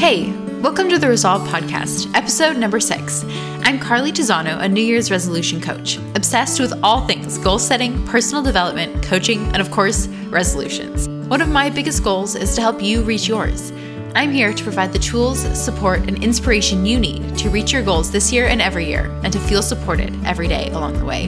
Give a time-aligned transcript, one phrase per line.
[0.00, 3.22] Hey, welcome to the Resolve Podcast, episode number six.
[3.64, 8.42] I'm Carly Tizano, a New Year's resolution coach, obsessed with all things goal setting, personal
[8.42, 11.06] development, coaching, and of course, resolutions.
[11.28, 13.72] One of my biggest goals is to help you reach yours.
[14.14, 18.10] I'm here to provide the tools, support, and inspiration you need to reach your goals
[18.10, 21.26] this year and every year, and to feel supported every day along the way.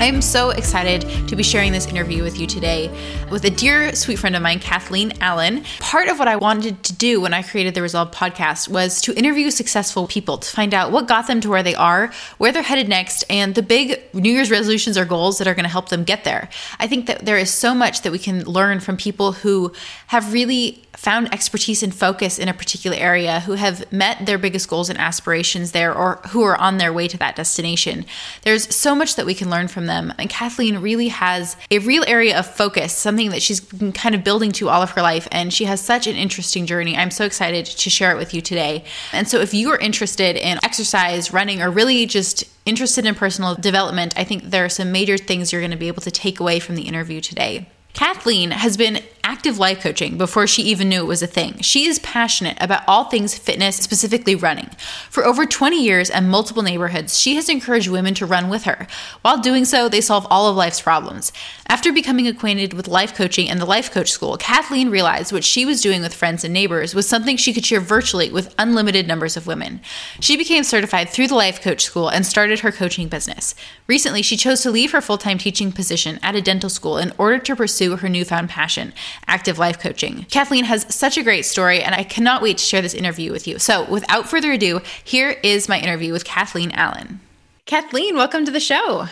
[0.00, 2.88] I am so excited to be sharing this interview with you today
[3.30, 5.62] with a dear, sweet friend of mine, Kathleen Allen.
[5.78, 9.12] Part of what I wanted to do when I created the Resolve podcast was to
[9.12, 12.62] interview successful people to find out what got them to where they are, where they're
[12.62, 15.90] headed next, and the big New Year's resolutions or goals that are going to help
[15.90, 16.48] them get there.
[16.78, 19.70] I think that there is so much that we can learn from people who
[20.06, 24.68] have really found expertise and focus in a particular area, who have met their biggest
[24.68, 28.04] goals and aspirations there, or who are on their way to that destination.
[28.42, 30.12] There's so much that we can learn from them.
[30.18, 34.24] And Kathleen really has a real area of focus, something that she's been kind of
[34.24, 35.28] building to all of her life.
[35.30, 36.96] And she has such an interesting journey.
[36.96, 38.84] I'm so excited to share it with you today.
[39.12, 43.54] And so if you are interested in exercise, running, or really just interested in personal
[43.54, 46.40] development, I think there are some major things you're going to be able to take
[46.40, 47.68] away from the interview today.
[47.92, 51.58] Kathleen has been active life coaching before she even knew it was a thing.
[51.60, 54.70] She is passionate about all things fitness, specifically running.
[55.08, 58.86] For over 20 years and multiple neighborhoods, she has encouraged women to run with her.
[59.22, 61.32] While doing so, they solve all of life's problems.
[61.68, 65.64] After becoming acquainted with life coaching and the Life Coach School, Kathleen realized what she
[65.64, 69.36] was doing with friends and neighbors was something she could share virtually with unlimited numbers
[69.36, 69.80] of women.
[70.20, 73.54] She became certified through the Life Coach School and started her coaching business.
[73.86, 77.12] Recently, she chose to leave her full time teaching position at a dental school in
[77.18, 78.92] order to pursue her newfound passion
[79.26, 80.26] active life coaching.
[80.30, 83.46] Kathleen has such a great story, and I cannot wait to share this interview with
[83.46, 83.58] you.
[83.58, 87.20] So, without further ado, here is my interview with Kathleen Allen.
[87.66, 89.06] Kathleen, welcome to the show.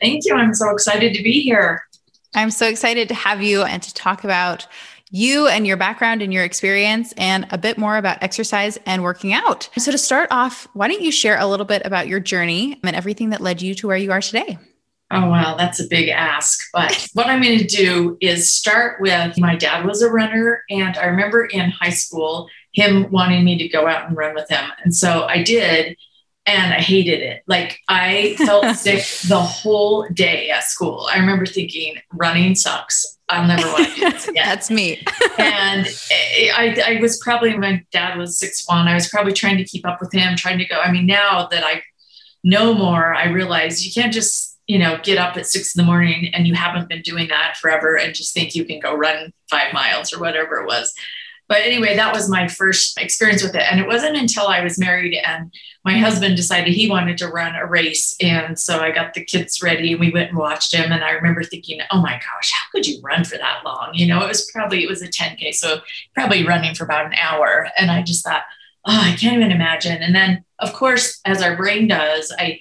[0.00, 0.34] Thank you.
[0.34, 1.86] I'm so excited to be here.
[2.34, 4.66] I'm so excited to have you and to talk about
[5.10, 9.32] you and your background and your experience and a bit more about exercise and working
[9.32, 9.68] out.
[9.76, 12.96] So, to start off, why don't you share a little bit about your journey and
[12.96, 14.58] everything that led you to where you are today?
[15.12, 16.60] Oh, wow, that's a big ask.
[16.72, 20.64] But what I'm going to do is start with my dad was a runner.
[20.70, 24.48] And I remember in high school, him wanting me to go out and run with
[24.48, 24.64] him.
[24.82, 25.96] And so I did.
[26.44, 27.42] And I hated it.
[27.46, 31.06] Like I felt sick the whole day at school.
[31.12, 33.18] I remember thinking, running sucks.
[33.28, 34.46] I'll never want to do this again.
[34.46, 35.04] That's me.
[35.38, 35.86] and
[36.54, 38.88] I, I was probably, my dad was six one.
[38.88, 40.80] I was probably trying to keep up with him, trying to go.
[40.80, 41.82] I mean, now that I
[42.42, 45.86] know more, I realize you can't just you know, get up at six in the
[45.86, 49.30] morning and you haven't been doing that forever and just think you can go run
[49.50, 50.94] five miles or whatever it was.
[51.46, 53.70] But anyway, that was my first experience with it.
[53.70, 55.52] And it wasn't until I was married and
[55.84, 58.16] my husband decided he wanted to run a race.
[58.18, 60.90] And so I got the kids ready and we went and watched him.
[60.90, 63.90] And I remember thinking, oh my gosh, how could you run for that long?
[63.92, 65.52] You know, it was probably, it was a 10K.
[65.52, 65.82] So
[66.14, 67.68] probably running for about an hour.
[67.76, 68.44] And I just thought,
[68.86, 70.02] oh, I can't even imagine.
[70.02, 72.60] And then, of course, as our brain does, I,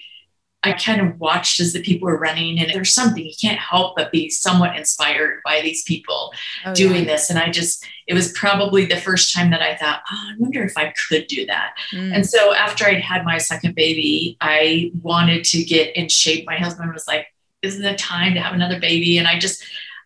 [0.63, 3.95] I kind of watched as the people were running, and there's something you can't help
[3.95, 6.33] but be somewhat inspired by these people
[6.65, 7.13] oh, doing yeah.
[7.13, 7.29] this.
[7.31, 10.63] And I just, it was probably the first time that I thought, oh, I wonder
[10.63, 11.73] if I could do that.
[11.91, 12.15] Mm.
[12.15, 16.45] And so after I'd had my second baby, I wanted to get in shape.
[16.45, 17.27] My husband was like,
[17.63, 19.17] isn't it time to have another baby?
[19.17, 19.63] And I just,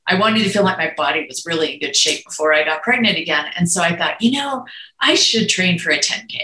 [0.07, 2.83] I wanted to feel like my body was really in good shape before I got
[2.83, 3.45] pregnant again.
[3.57, 4.65] And so I thought, you know,
[5.01, 6.39] I should train for a 10K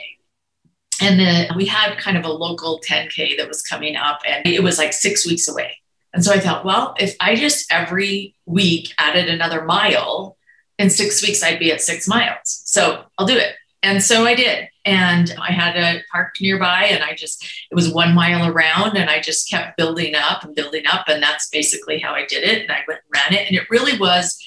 [1.02, 4.64] and then we had kind of a local 10K that was coming up, and it
[4.64, 5.78] was like six weeks away.
[6.14, 10.38] And so I thought, well, if I just every week added another mile,
[10.78, 12.62] in six weeks, I'd be at six miles.
[12.66, 13.56] So I'll do it.
[13.84, 14.68] And so I did.
[14.84, 19.10] And I had a park nearby, and I just, it was one mile around, and
[19.10, 21.08] I just kept building up and building up.
[21.08, 22.64] And that's basically how I did it.
[22.64, 23.48] And I went and ran it.
[23.48, 24.38] And it really was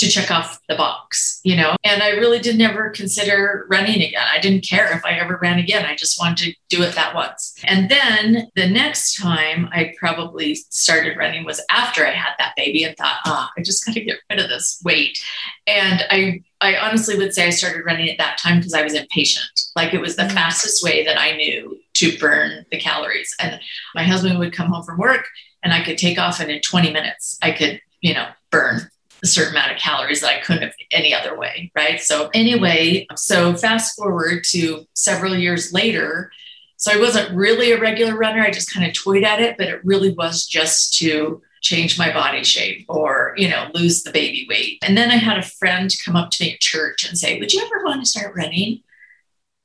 [0.00, 1.76] to check off the box, you know.
[1.84, 4.24] And I really did never consider running again.
[4.30, 5.86] I didn't care if I ever ran again.
[5.86, 7.54] I just wanted to do it that once.
[7.64, 12.84] And then the next time I probably started running was after I had that baby
[12.84, 15.18] and thought, ah, oh, I just got to get rid of this weight.
[15.66, 18.94] And I I honestly would say I started running at that time because I was
[18.94, 19.68] impatient.
[19.76, 20.32] Like it was the mm.
[20.32, 23.34] fastest way that I knew to burn the calories.
[23.40, 23.60] And
[23.94, 25.26] my husband would come home from work
[25.62, 28.90] and I could take off and in 20 minutes I could, you know, burn
[29.22, 32.00] a certain amount of calories that I couldn't have any other way, right?
[32.00, 36.30] So, anyway, so fast forward to several years later.
[36.76, 38.42] So, I wasn't really a regular runner.
[38.42, 42.10] I just kind of toyed at it, but it really was just to change my
[42.12, 44.78] body shape or, you know, lose the baby weight.
[44.82, 47.52] And then I had a friend come up to me at church and say, Would
[47.52, 48.82] you ever want to start running?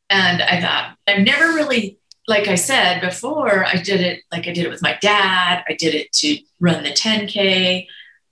[0.09, 1.97] And I thought, I've never really
[2.27, 5.63] like I said before, I did it like I did it with my dad.
[5.67, 7.87] I did it to run the 10K,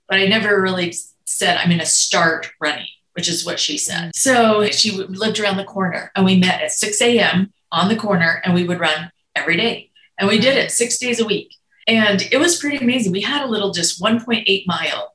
[0.08, 0.94] but I never really
[1.24, 2.86] said, I'm going to start running.
[3.14, 4.08] which is what she said.
[4.08, 4.16] Mm.
[4.16, 7.52] So she lived around the corner and we met at 6 a.m.
[7.70, 9.90] on the corner and we would run every day.
[10.18, 11.54] And we did it six days a week.
[11.86, 13.12] And it was pretty amazing.
[13.12, 15.12] We had a little just 1.8 mile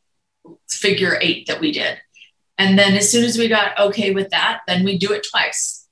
[0.69, 1.97] figure eight that we did.
[2.57, 5.87] And then as soon as we got okay with that, then we do it twice.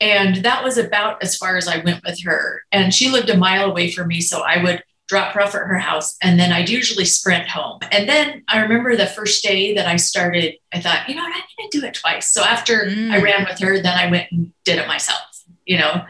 [0.00, 2.62] And that was about as far as I went with her.
[2.70, 4.20] And she lived a mile away from me.
[4.20, 6.16] So I would drop her off at her house.
[6.22, 7.80] And then I'd usually sprint home.
[7.90, 11.34] And then I remember the first day that I started, I thought, you know what,
[11.34, 12.28] I'm going to do it twice.
[12.30, 13.10] So after mm.
[13.10, 16.04] I ran with her, then I went and did it myself, you know?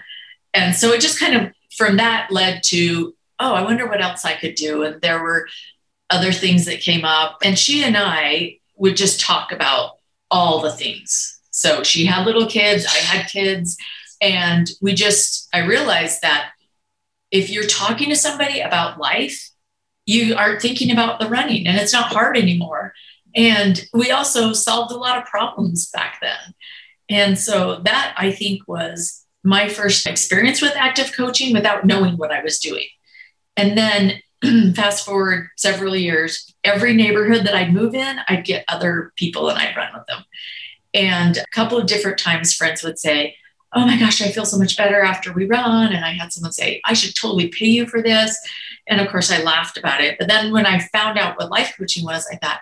[0.52, 4.24] And so it just kind of from that led to, oh, I wonder what else
[4.24, 4.82] I could do.
[4.82, 5.48] And there were
[6.10, 7.38] other things that came up.
[7.44, 9.98] And she and I would just talk about
[10.30, 11.40] all the things.
[11.50, 13.76] So she had little kids, I had kids.
[14.20, 16.50] And we just, I realized that
[17.30, 19.50] if you're talking to somebody about life,
[20.06, 22.94] you aren't thinking about the running and it's not hard anymore.
[23.34, 26.54] And we also solved a lot of problems back then.
[27.10, 32.32] And so that I think was my first experience with active coaching without knowing what
[32.32, 32.86] I was doing.
[33.56, 34.22] And then
[34.74, 39.58] fast forward several years, every neighborhood that I'd move in, I'd get other people and
[39.58, 40.24] I'd run with them.
[40.94, 43.36] And a couple of different times, friends would say,
[43.74, 45.92] Oh my gosh, I feel so much better after we run.
[45.92, 48.38] And I had someone say, I should totally pay you for this.
[48.88, 50.16] And of course, I laughed about it.
[50.18, 52.60] But then when I found out what life coaching was, I thought,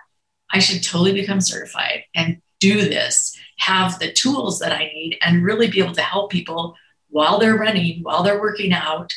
[0.50, 5.44] I should totally become certified and do this, have the tools that I need, and
[5.44, 6.76] really be able to help people
[7.11, 9.12] while they're running, while they're working out,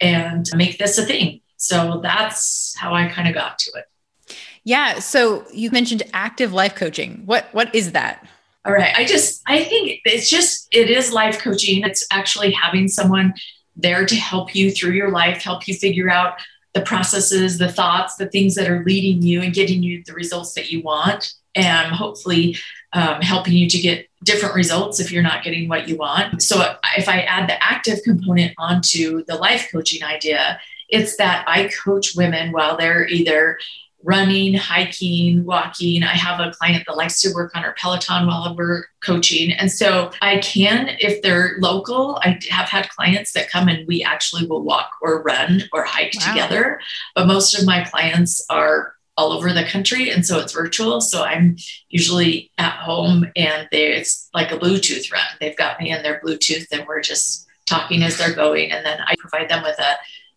[0.00, 1.40] and make this a thing.
[1.56, 4.36] So that's how I kind of got to it.
[4.64, 4.98] Yeah.
[4.98, 7.22] So you mentioned active life coaching.
[7.24, 8.26] What what is that?
[8.64, 8.94] All right.
[8.96, 11.82] I just I think it's just it is life coaching.
[11.82, 13.34] It's actually having someone
[13.74, 16.34] there to help you through your life, help you figure out
[16.74, 20.54] the processes, the thoughts, the things that are leading you and getting you the results
[20.54, 22.56] that you want, and hopefully
[22.92, 26.40] um, helping you to get different results if you're not getting what you want.
[26.42, 31.68] So if I add the active component onto the life coaching idea, it's that I
[31.84, 33.58] coach women while they're either
[34.04, 36.02] running, hiking, walking.
[36.02, 39.52] I have a client that likes to work on her Peloton while we're coaching.
[39.52, 44.02] And so I can, if they're local, I have had clients that come and we
[44.02, 46.28] actually will walk or run or hike wow.
[46.28, 46.80] together.
[47.14, 51.22] But most of my clients are all over the country and so it's virtual so
[51.22, 51.54] i'm
[51.90, 56.66] usually at home and it's like a bluetooth run they've got me in their bluetooth
[56.72, 59.96] and we're just talking as they're going and then i provide them with a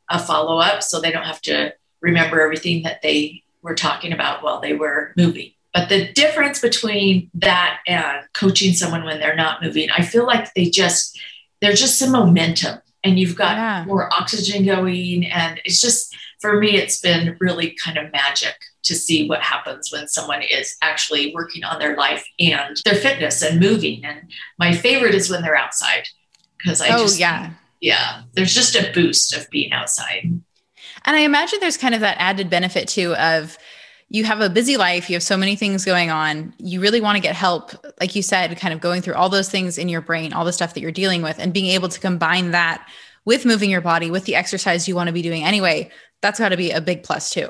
[0.09, 4.43] a follow up so they don't have to remember everything that they were talking about
[4.43, 5.51] while they were moving.
[5.73, 10.53] But the difference between that and coaching someone when they're not moving, I feel like
[10.53, 11.19] they just,
[11.61, 13.83] there's just some momentum and you've got yeah.
[13.85, 15.25] more oxygen going.
[15.25, 19.91] And it's just, for me, it's been really kind of magic to see what happens
[19.91, 24.05] when someone is actually working on their life and their fitness and moving.
[24.05, 26.07] And my favorite is when they're outside
[26.57, 27.51] because I oh, just, yeah
[27.85, 30.41] yeah, there's just a boost of being outside.
[31.05, 33.57] And I imagine there's kind of that added benefit too of
[34.09, 36.53] you have a busy life, you have so many things going on.
[36.59, 39.49] You really want to get help, like you said, kind of going through all those
[39.49, 41.99] things in your brain, all the stuff that you're dealing with, and being able to
[41.99, 42.87] combine that
[43.25, 45.89] with moving your body, with the exercise you want to be doing anyway.
[46.21, 47.49] That's got to be a big plus too.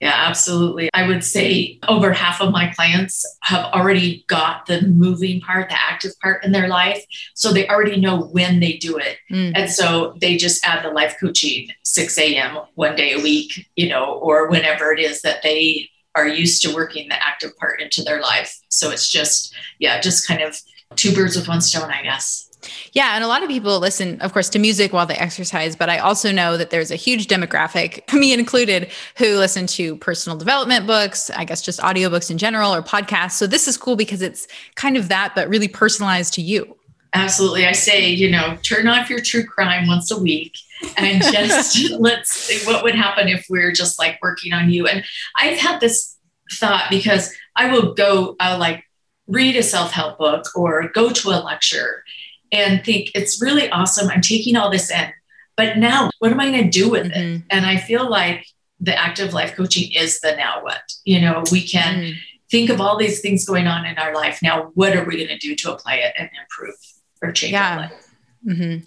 [0.00, 0.90] Yeah, absolutely.
[0.92, 5.80] I would say over half of my clients have already got the moving part, the
[5.80, 7.02] active part in their life.
[7.34, 9.16] So they already know when they do it.
[9.30, 9.52] Mm.
[9.54, 12.58] And so they just add the life coaching 6 a.m.
[12.74, 16.74] one day a week, you know, or whenever it is that they are used to
[16.74, 18.58] working the active part into their life.
[18.68, 20.60] So it's just, yeah, just kind of
[20.96, 22.45] two birds with one stone, I guess.
[22.92, 23.14] Yeah.
[23.14, 25.98] And a lot of people listen, of course, to music while they exercise, but I
[25.98, 31.30] also know that there's a huge demographic, me included, who listen to personal development books,
[31.30, 33.32] I guess just audiobooks in general or podcasts.
[33.32, 36.76] So this is cool because it's kind of that, but really personalized to you.
[37.14, 37.66] Absolutely.
[37.66, 40.56] I say, you know, turn off your true crime once a week
[40.96, 44.86] and just let's see what would happen if we're just like working on you.
[44.86, 45.04] And
[45.36, 46.16] I've had this
[46.52, 48.84] thought because I will go, I'll like
[49.26, 52.04] read a self help book or go to a lecture
[52.52, 54.08] and think it's really awesome.
[54.08, 55.12] I'm taking all this in,
[55.56, 57.36] but now what am I going to do with mm-hmm.
[57.36, 57.42] it?
[57.50, 58.46] And I feel like
[58.80, 60.82] the active life coaching is the now what.
[61.04, 62.14] You know, we can mm.
[62.50, 64.40] think of all these things going on in our life.
[64.42, 66.76] Now, what are we going to do to apply it and improve
[67.22, 67.70] or change yeah.
[67.70, 67.92] our life?
[68.46, 68.84] Mm-hmm.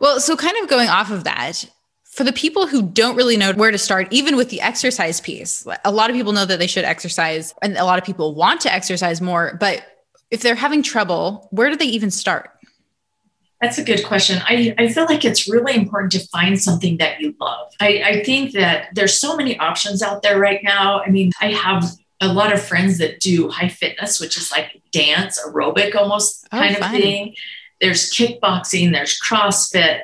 [0.00, 1.64] Well, so kind of going off of that,
[2.04, 5.64] for the people who don't really know where to start, even with the exercise piece,
[5.84, 8.60] a lot of people know that they should exercise, and a lot of people want
[8.62, 9.56] to exercise more.
[9.60, 9.86] But
[10.32, 12.50] if they're having trouble, where do they even start?
[13.60, 14.40] That's a good question.
[14.44, 17.72] I, I feel like it's really important to find something that you love.
[17.80, 21.00] I, I think that there's so many options out there right now.
[21.00, 21.84] I mean, I have
[22.20, 26.58] a lot of friends that do high fitness, which is like dance, aerobic almost oh,
[26.58, 27.34] kind of thing.
[27.80, 30.02] There's kickboxing, there's CrossFit.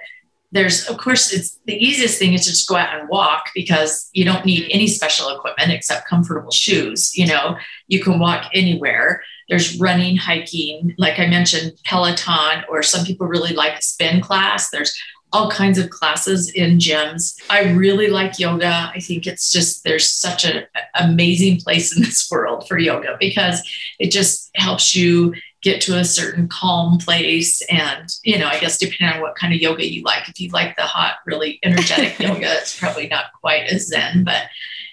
[0.52, 4.08] There's, of course, it's the easiest thing is to just go out and walk because
[4.12, 4.74] you don't need mm-hmm.
[4.74, 7.16] any special equipment except comfortable shoes.
[7.16, 7.56] You know,
[7.88, 9.22] you can walk anywhere.
[9.48, 14.70] There's running, hiking, like I mentioned, Peloton, or some people really like spin class.
[14.70, 14.96] There's
[15.34, 17.34] all kinds of classes in gyms.
[17.50, 18.90] I really like yoga.
[18.94, 23.60] I think it's just there's such an amazing place in this world for yoga because
[23.98, 25.34] it just helps you
[25.64, 29.54] get to a certain calm place and you know i guess depending on what kind
[29.54, 33.32] of yoga you like if you like the hot really energetic yoga it's probably not
[33.40, 34.42] quite as zen but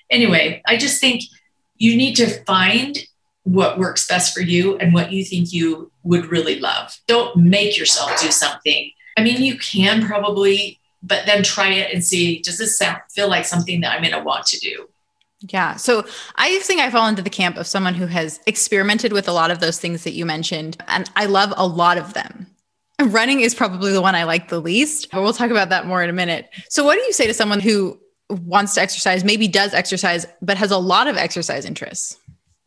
[0.10, 1.24] anyway i just think
[1.76, 3.00] you need to find
[3.44, 7.78] what works best for you and what you think you would really love don't make
[7.78, 12.58] yourself do something I mean, you can probably, but then try it and see does
[12.58, 14.88] this sound feel like something that I'm going to want to do?
[15.42, 15.76] Yeah.
[15.76, 16.06] So
[16.36, 19.50] I think I fall into the camp of someone who has experimented with a lot
[19.50, 22.48] of those things that you mentioned, and I love a lot of them.
[23.02, 26.04] Running is probably the one I like the least, but we'll talk about that more
[26.04, 26.50] in a minute.
[26.70, 30.58] So, what do you say to someone who wants to exercise, maybe does exercise, but
[30.58, 32.20] has a lot of exercise interests?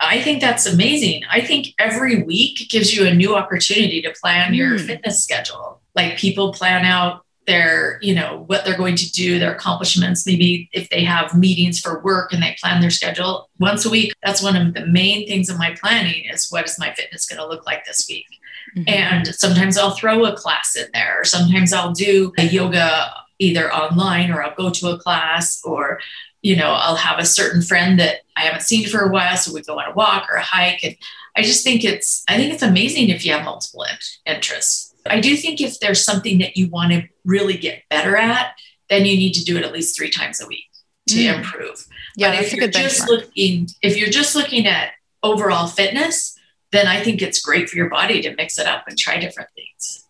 [0.04, 1.22] I think that's amazing.
[1.30, 4.56] I think every week gives you a new opportunity to plan mm.
[4.56, 9.38] your fitness schedule like people plan out their you know what they're going to do
[9.38, 13.84] their accomplishments maybe if they have meetings for work and they plan their schedule once
[13.84, 16.92] a week that's one of the main things in my planning is what is my
[16.94, 18.26] fitness going to look like this week
[18.74, 18.88] mm-hmm.
[18.88, 23.72] and sometimes i'll throw a class in there or sometimes i'll do a yoga either
[23.74, 26.00] online or i'll go to a class or
[26.44, 29.52] you know i'll have a certain friend that i haven't seen for a while so
[29.52, 30.96] we go on a walk or a hike and
[31.36, 33.84] i just think it's i think it's amazing if you have multiple
[34.24, 38.54] interests I do think if there's something that you want to really get better at,
[38.88, 40.64] then you need to do it at least three times a week
[41.08, 41.36] to mm.
[41.36, 41.86] improve.
[42.16, 43.08] Yeah, but if you're just benchmark.
[43.08, 46.38] looking, if you're just looking at overall fitness,
[46.72, 49.50] then I think it's great for your body to mix it up and try different
[49.54, 50.04] things.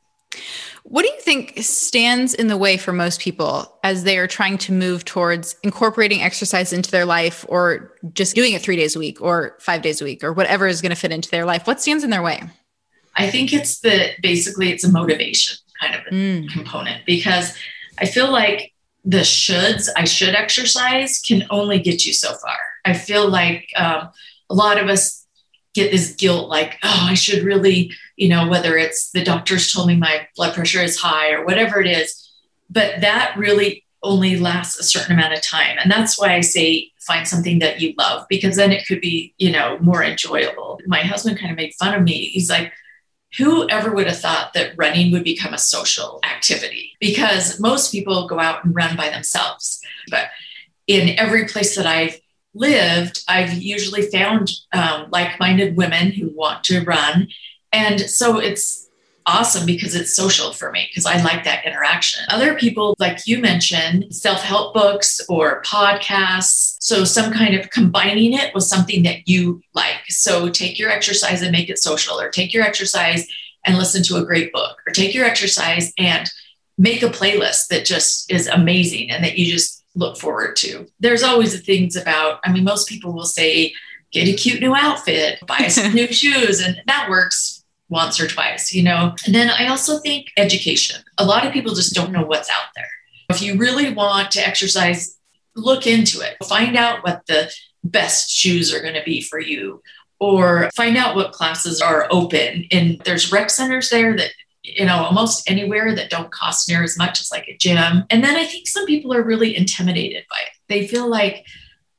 [0.85, 4.59] What do you think stands in the way for most people as they are trying
[4.59, 8.99] to move towards incorporating exercise into their life or just doing it three days a
[8.99, 11.67] week or five days a week or whatever is going to fit into their life?
[11.67, 12.43] What stands in their way?
[13.17, 16.49] I think it's the basically it's a motivation kind of mm.
[16.51, 17.57] component because
[17.99, 18.73] I feel like
[19.05, 22.57] the shoulds, I should exercise, can only get you so far.
[22.85, 24.11] I feel like um,
[24.51, 25.27] a lot of us
[25.75, 29.89] get this guilt like, oh, I should really, you know, whether it's the doctors told
[29.89, 32.31] me my blood pressure is high or whatever it is.
[32.71, 35.79] But that really only lasts a certain amount of time.
[35.83, 39.35] And that's why I say find something that you love because then it could be,
[39.39, 40.79] you know, more enjoyable.
[40.87, 42.27] My husband kind of made fun of me.
[42.27, 42.73] He's like,
[43.39, 46.93] who ever would have thought that running would become a social activity?
[47.01, 49.81] Because most people go out and run by themselves.
[50.09, 50.29] But
[50.87, 52.21] in every place that I've
[52.55, 57.29] lived, I've usually found um, like minded women who want to run.
[57.75, 58.89] And so it's
[59.27, 62.25] awesome because it's social for me because I like that interaction.
[62.29, 66.77] Other people, like you mentioned, self help books or podcasts.
[66.81, 70.09] So, some kind of combining it with something that you like.
[70.09, 73.27] So, take your exercise and make it social, or take your exercise
[73.67, 76.31] and listen to a great book, or take your exercise and
[76.79, 80.87] make a playlist that just is amazing and that you just look forward to.
[81.01, 83.73] There's always the things about, I mean, most people will say,
[84.11, 87.54] get a cute new outfit, buy some new shoes, and that works
[87.89, 89.15] once or twice, you know?
[89.27, 91.03] And then I also think education.
[91.19, 92.89] A lot of people just don't know what's out there.
[93.31, 95.19] If you really want to exercise,
[95.57, 96.37] look into it.
[96.45, 97.51] Find out what the
[97.83, 99.83] best shoes are going to be for you
[100.19, 102.67] or find out what classes are open.
[102.71, 104.31] And there's rec centers there that
[104.65, 108.05] you know, almost anywhere that don't cost near as much as like a gym.
[108.09, 110.53] And then I think some people are really intimidated by it.
[110.69, 111.45] They feel like,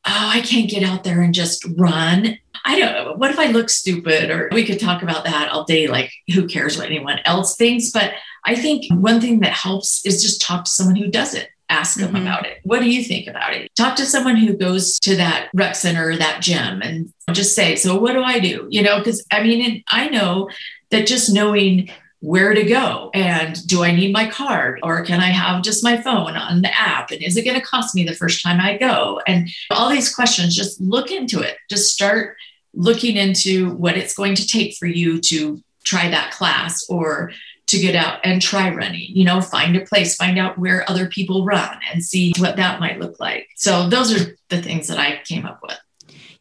[0.08, 2.38] oh, I can't get out there and just run.
[2.64, 3.20] I don't.
[3.20, 4.30] What if I look stupid?
[4.30, 5.88] Or we could talk about that all day.
[5.88, 7.92] Like, who cares what anyone else thinks?
[7.92, 8.14] But
[8.46, 11.50] I think one thing that helps is just talk to someone who does it.
[11.68, 12.22] Ask them mm-hmm.
[12.22, 12.60] about it.
[12.64, 13.72] What do you think about it?
[13.76, 17.76] Talk to someone who goes to that rec center or that gym and just say,
[17.76, 18.68] So, what do I do?
[18.70, 20.50] You know, because I mean, I know
[20.92, 23.12] that just knowing where to go?
[23.14, 24.80] And do I need my card?
[24.84, 27.12] Or can I have just my phone on the app?
[27.12, 29.22] And is it going to cost me the first time I go?
[29.28, 31.58] And all these questions just look into it.
[31.70, 32.38] Just start
[32.74, 37.32] looking into what it's going to take for you to try that class or
[37.68, 39.08] to get out and try running.
[39.10, 42.80] You know find a place find out where other people run and see what that
[42.80, 43.48] might look like.
[43.56, 45.78] So those are the things that i came up with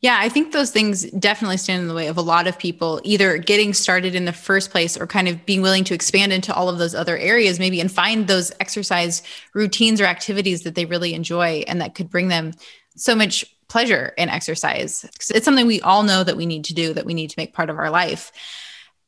[0.05, 3.01] yeah, I think those things definitely stand in the way of a lot of people
[3.05, 6.53] either getting started in the first place or kind of being willing to expand into
[6.53, 9.23] all of those other areas, maybe, and find those exercise
[9.55, 12.53] routines or activities that they really enjoy and that could bring them
[12.95, 15.07] so much pleasure in exercise.
[15.31, 17.55] It's something we all know that we need to do, that we need to make
[17.55, 18.31] part of our life.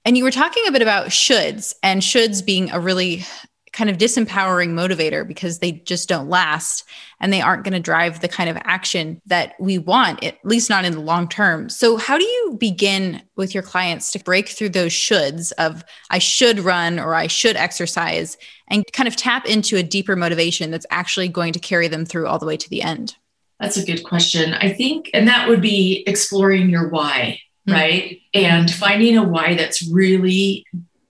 [0.07, 3.27] And you were talking a bit about shoulds and shoulds being a really
[3.77, 6.83] kind of disempowering motivator because they just don't last
[7.21, 10.71] and they aren't going to drive the kind of action that we want, at least
[10.71, 11.69] not in the long term.
[11.69, 16.19] So, how do you begin with your clients to break through those shoulds of I
[16.19, 20.87] should run or I should exercise and kind of tap into a deeper motivation that's
[20.91, 23.17] actually going to carry them through all the way to the end?
[23.61, 24.55] That's a good question.
[24.55, 27.73] I think, and that would be exploring your why, mm-hmm.
[27.75, 28.21] right?
[28.33, 30.65] And finding a why that's really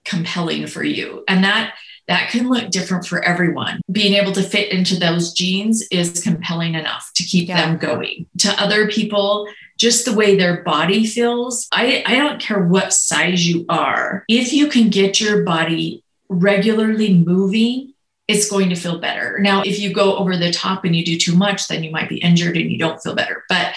[0.05, 1.23] compelling for you.
[1.29, 1.75] And that
[2.09, 3.81] that can look different for everyone.
[3.91, 7.67] Being able to fit into those jeans is compelling enough to keep yeah.
[7.67, 8.27] them going.
[8.39, 9.49] To other people,
[9.79, 14.25] just the way their body feels, I, I don't care what size you are.
[14.29, 17.93] If you can get your body regularly moving,
[18.29, 19.39] it's going to feel better.
[19.39, 22.09] Now, if you go over the top and you do too much, then you might
[22.09, 23.45] be injured and you don't feel better.
[23.49, 23.75] But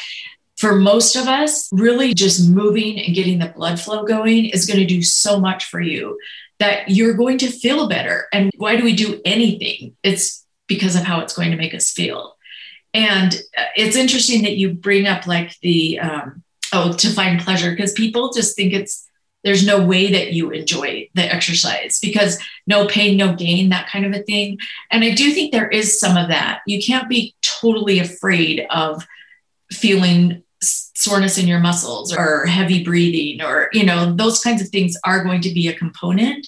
[0.58, 4.80] for most of us, really just moving and getting the blood flow going is going
[4.80, 6.18] to do so much for you
[6.60, 8.28] that you're going to feel better.
[8.34, 9.96] And why do we do anything?
[10.04, 12.36] It's because of how it's going to make us feel.
[12.94, 17.72] And uh, it's interesting that you bring up like the, um, oh, to find pleasure,
[17.72, 19.08] because people just think it's,
[19.44, 22.38] there's no way that you enjoy the exercise because
[22.68, 24.58] no pain, no gain, that kind of a thing.
[24.92, 26.60] And I do think there is some of that.
[26.68, 29.08] You can't be totally afraid of
[29.72, 30.44] feeling
[31.00, 35.24] soreness in your muscles or heavy breathing or you know those kinds of things are
[35.24, 36.46] going to be a component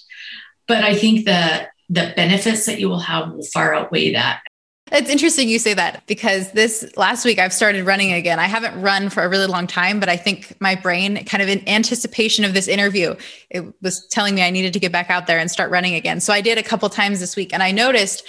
[0.68, 4.42] but i think that the benefits that you will have will far outweigh that
[4.90, 8.38] it's interesting you say that because this last week I've started running again.
[8.38, 11.48] I haven't run for a really long time, but I think my brain, kind of
[11.48, 13.14] in anticipation of this interview,
[13.48, 16.20] it was telling me I needed to get back out there and start running again.
[16.20, 18.22] So I did a couple times this week and I noticed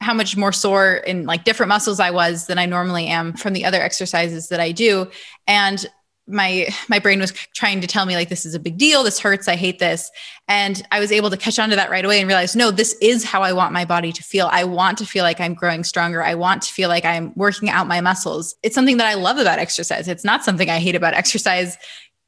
[0.00, 3.52] how much more sore in like different muscles I was than I normally am from
[3.52, 5.10] the other exercises that I do.
[5.46, 5.86] And
[6.26, 9.02] my my brain was trying to tell me like this is a big deal.
[9.02, 9.48] This hurts.
[9.48, 10.10] I hate this.
[10.48, 12.96] And i was able to catch on to that right away and realize no this
[13.00, 14.48] is how i want my body to feel.
[14.50, 16.22] I want to feel like i'm growing stronger.
[16.22, 18.54] I want to feel like i'm working out my muscles.
[18.62, 20.08] It's something that i love about exercise.
[20.08, 21.76] It's not something i hate about exercise.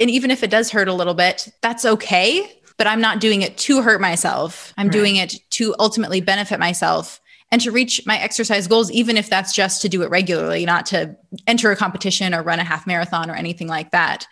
[0.00, 2.58] And even if it does hurt a little bit that's okay.
[2.76, 4.74] But i'm not doing it to hurt myself.
[4.76, 4.92] I'm right.
[4.92, 7.20] doing it to ultimately benefit myself
[7.52, 10.86] and to reach my exercise goals, even if that's just to do it regularly, not
[10.86, 11.14] to
[11.46, 14.26] enter a competition or run a half marathon or anything like that.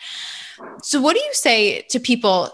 [0.83, 2.50] So, what do you say to people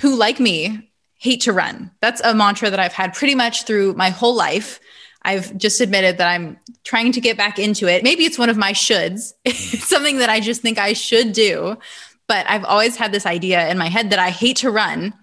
[0.00, 1.90] who, like me, hate to run?
[2.00, 4.78] That's a mantra that I've had pretty much through my whole life.
[5.22, 8.04] I've just admitted that I'm trying to get back into it.
[8.04, 9.32] Maybe it's one of my shoulds.
[9.44, 11.78] It's something that I just think I should do.
[12.28, 15.14] But I've always had this idea in my head that I hate to run,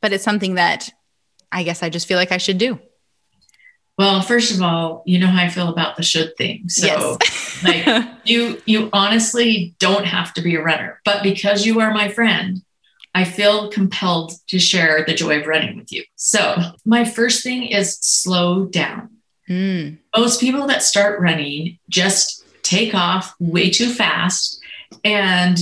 [0.00, 0.90] but it's something that
[1.52, 2.78] I guess I just feel like I should do.
[3.96, 6.68] Well, first of all, you know how I feel about the should thing.
[6.68, 6.86] So
[7.22, 7.64] yes.
[7.64, 12.08] like you you honestly don't have to be a runner, but because you are my
[12.08, 12.62] friend,
[13.14, 16.02] I feel compelled to share the joy of running with you.
[16.16, 19.10] So, my first thing is slow down.
[19.48, 19.98] Mm.
[20.16, 24.58] Most people that start running just take off way too fast
[25.04, 25.58] and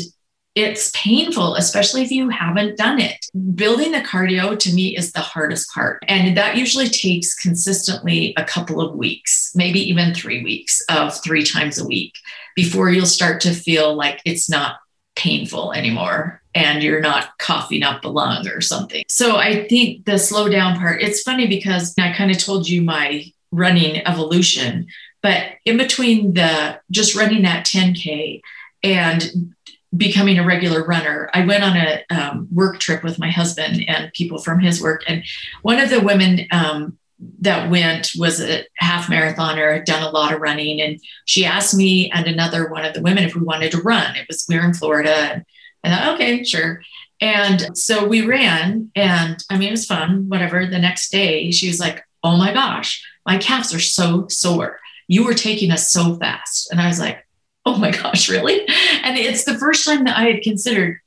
[0.54, 3.26] it's painful, especially if you haven't done it.
[3.54, 6.02] Building the cardio to me is the hardest part.
[6.08, 11.42] And that usually takes consistently a couple of weeks, maybe even three weeks of three
[11.42, 12.14] times a week
[12.54, 14.76] before you'll start to feel like it's not
[15.16, 19.04] painful anymore and you're not coughing up a lung or something.
[19.08, 22.82] So I think the slow down part, it's funny because I kind of told you
[22.82, 24.86] my running evolution,
[25.22, 28.40] but in between the just running that 10K
[28.82, 29.54] and
[29.96, 34.12] becoming a regular runner, I went on a um, work trip with my husband and
[34.12, 35.02] people from his work.
[35.06, 35.22] And
[35.62, 36.98] one of the women um,
[37.40, 40.80] that went was a half marathoner, had done a lot of running.
[40.80, 44.16] And she asked me and another one of the women if we wanted to run.
[44.16, 45.44] It was, we were in Florida.
[45.84, 46.82] And I thought, okay, sure.
[47.20, 48.90] And so we ran.
[48.96, 50.66] And I mean, it was fun, whatever.
[50.66, 54.80] The next day, she was like, oh my gosh, my calves are so sore.
[55.06, 56.70] You were taking us so fast.
[56.70, 57.26] And I was like,
[57.64, 58.60] oh my gosh, really?
[59.02, 61.00] And it's the first time that I had considered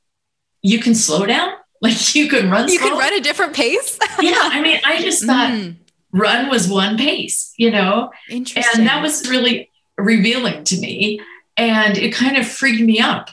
[0.62, 1.52] you can slow down.
[1.82, 2.68] Like you can run.
[2.68, 2.88] You slow.
[2.88, 3.98] can run a different pace.
[4.20, 4.32] yeah.
[4.40, 5.76] I mean, I just thought mm.
[6.10, 8.10] run was one pace, you know?
[8.30, 8.80] Interesting.
[8.80, 11.20] And that was really revealing to me.
[11.58, 13.28] And it kind of freaked me up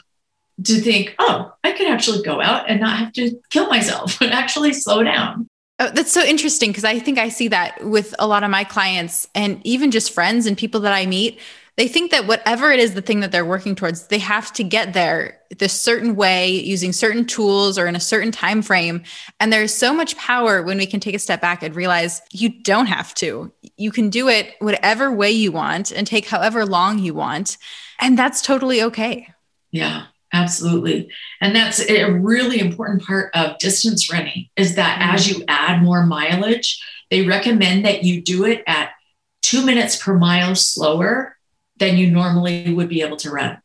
[0.62, 4.28] to think, oh, I could actually go out and not have to kill myself, but
[4.28, 5.48] actually slow down.
[5.80, 8.62] Oh, that's so interesting because I think I see that with a lot of my
[8.64, 11.40] clients and even just friends and people that I meet
[11.76, 14.64] they think that whatever it is the thing that they're working towards they have to
[14.64, 19.02] get there this certain way using certain tools or in a certain time frame.
[19.38, 22.48] And there's so much power when we can take a step back and realize you
[22.62, 23.52] don't have to.
[23.76, 27.56] You can do it whatever way you want and take however long you want.
[28.00, 29.28] And that's totally okay.
[29.70, 31.08] Yeah absolutely.
[31.40, 35.14] And that's a really important part of distance running is that mm-hmm.
[35.14, 38.90] as you add more mileage they recommend that you do it at
[39.42, 41.33] two minutes per mile slower
[41.76, 43.60] than you normally would be able to run.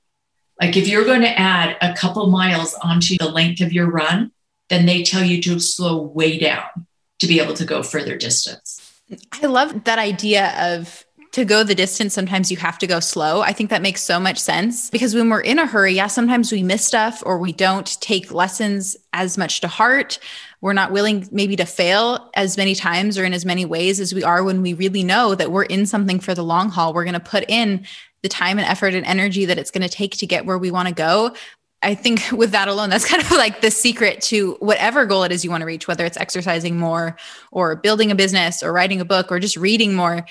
[0.60, 4.32] Like if you're going to add a couple miles onto the length of your run,
[4.69, 6.88] then they tell you to slow way down
[7.19, 9.02] to be able to go further distance.
[9.41, 13.42] I love that idea of to go the distance, sometimes you have to go slow.
[13.42, 16.52] I think that makes so much sense because when we're in a hurry, yeah, sometimes
[16.52, 20.18] we miss stuff or we don't take lessons as much to heart.
[20.62, 24.13] We're not willing maybe to fail as many times or in as many ways as
[24.13, 26.94] we are when we really know that we're in something for the long haul.
[26.94, 27.86] We're going to put in
[28.24, 30.72] the time and effort and energy that it's going to take to get where we
[30.72, 31.34] want to go.
[31.82, 35.32] I think with that alone, that's kind of like the secret to whatever goal it
[35.32, 37.18] is you want to reach, whether it's exercising more
[37.52, 40.26] or building a business or writing a book or just reading more.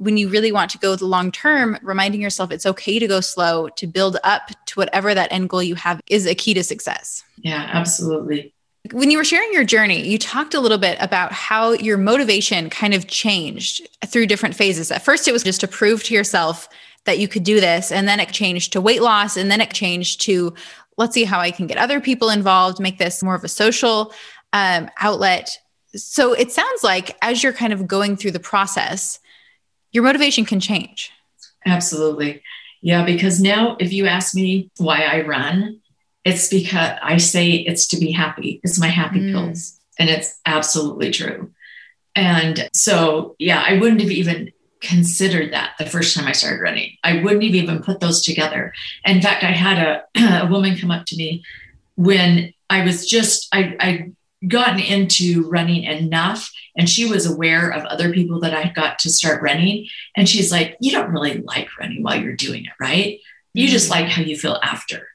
[0.00, 3.20] When you really want to go the long term, reminding yourself it's okay to go
[3.20, 6.64] slow to build up to whatever that end goal you have is a key to
[6.64, 7.22] success.
[7.36, 8.54] Yeah, absolutely.
[8.92, 12.70] When you were sharing your journey, you talked a little bit about how your motivation
[12.70, 14.90] kind of changed through different phases.
[14.90, 16.68] At first, it was just to prove to yourself
[17.04, 17.92] that you could do this.
[17.92, 19.36] And then it changed to weight loss.
[19.36, 20.54] And then it changed to
[20.96, 24.12] let's see how I can get other people involved, make this more of a social
[24.52, 25.58] um, outlet.
[25.94, 29.18] So it sounds like as you're kind of going through the process,
[29.92, 31.10] your motivation can change.
[31.66, 32.42] Absolutely.
[32.80, 35.80] Yeah, because now if you ask me why I run,
[36.24, 38.60] it's because I say it's to be happy.
[38.62, 39.32] It's my happy mm.
[39.32, 39.78] pills.
[39.98, 41.50] And it's absolutely true.
[42.14, 44.50] And so, yeah, I wouldn't have even
[44.80, 46.96] considered that the first time I started running.
[47.04, 48.72] I wouldn't have even put those together.
[49.04, 51.44] In fact, I had a, a woman come up to me
[51.96, 54.12] when I was just, I, I
[54.46, 59.10] gotten into running enough and she was aware of other people that I got to
[59.10, 59.86] start running.
[60.16, 63.20] And she's like, You don't really like running while you're doing it, right?
[63.52, 64.02] You just mm-hmm.
[64.02, 65.08] like how you feel after.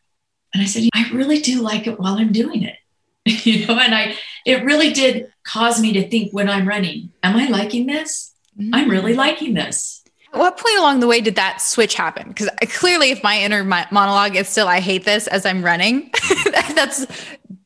[0.54, 2.78] And I said, I really do like it while I'm doing it.
[3.26, 7.36] you know, and I, it really did cause me to think when I'm running, am
[7.36, 8.34] I liking this?
[8.60, 8.70] Mm.
[8.74, 9.18] I'm really mm.
[9.18, 10.04] liking this.
[10.34, 12.28] At what point along the way did that switch happen?
[12.28, 16.12] Because clearly, if my inner monologue is still, I hate this as I'm running,
[16.76, 17.06] that's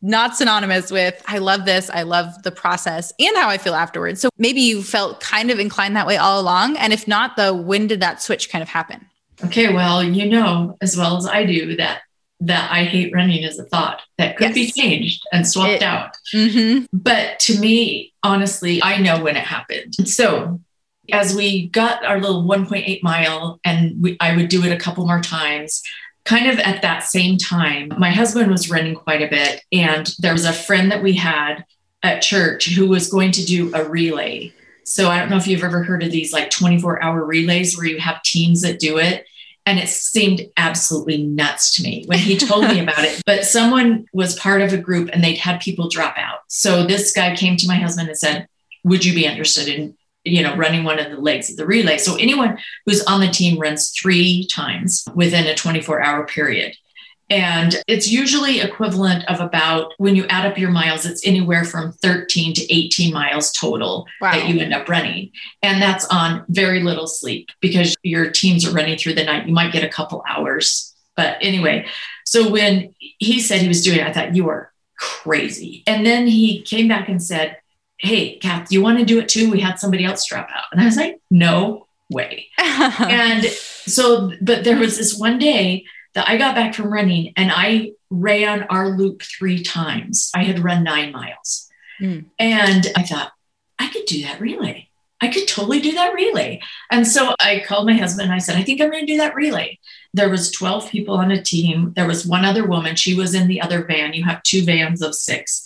[0.01, 4.21] not synonymous with, I love this, I love the process and how I feel afterwards.
[4.21, 6.77] So maybe you felt kind of inclined that way all along.
[6.77, 9.05] And if not, though, when did that switch kind of happen?
[9.45, 12.01] Okay, well, you know as well as I do that
[12.41, 14.73] that I hate running is a thought that could yes.
[14.73, 16.15] be changed and swapped it, out.
[16.33, 16.85] Mm-hmm.
[16.93, 19.95] But to me, honestly, I know when it happened.
[20.07, 20.61] So
[21.11, 25.05] as we got our little 1.8 mile, and we, I would do it a couple
[25.05, 25.83] more times,
[26.25, 29.63] kind of at that same time, my husband was running quite a bit.
[29.71, 31.65] And there was a friend that we had
[32.03, 34.53] at church who was going to do a relay.
[34.83, 37.87] So I don't know if you've ever heard of these like 24 hour relays where
[37.87, 39.25] you have teams that do it.
[39.65, 43.21] And it seemed absolutely nuts to me when he told me about it.
[43.25, 46.39] But someone was part of a group and they'd had people drop out.
[46.47, 48.47] So this guy came to my husband and said,
[48.83, 51.97] Would you be interested in, you know, running one of the legs of the relay?
[51.97, 56.75] So anyone who's on the team runs three times within a 24 hour period.
[57.31, 61.91] And it's usually equivalent of about when you add up your miles, it's anywhere from
[61.91, 64.31] 13 to 18 miles total wow.
[64.31, 65.31] that you end up running.
[65.61, 69.45] And that's on very little sleep because your teams are running through the night.
[69.45, 70.95] You might get a couple hours.
[71.15, 71.85] But anyway,
[72.25, 75.83] so when he said he was doing it, I thought, you are crazy.
[75.85, 77.57] And then he came back and said,
[77.99, 79.51] Hey, Kath, you want to do it too?
[79.51, 80.65] We had somebody else drop out.
[80.71, 82.47] And I was like, No way.
[82.57, 87.51] and so, but there was this one day that I got back from running and
[87.53, 90.31] I ran our loop three times.
[90.35, 91.69] I had run nine miles.
[92.01, 92.25] Mm.
[92.39, 93.31] And I thought,
[93.77, 94.89] I could do that relay.
[95.21, 96.61] I could totally do that relay.
[96.91, 99.17] And so I called my husband and I said, I think I'm going to do
[99.17, 99.77] that relay.
[100.13, 101.93] There was 12 people on a team.
[101.95, 102.95] There was one other woman.
[102.95, 104.13] She was in the other van.
[104.13, 105.65] You have two vans of six.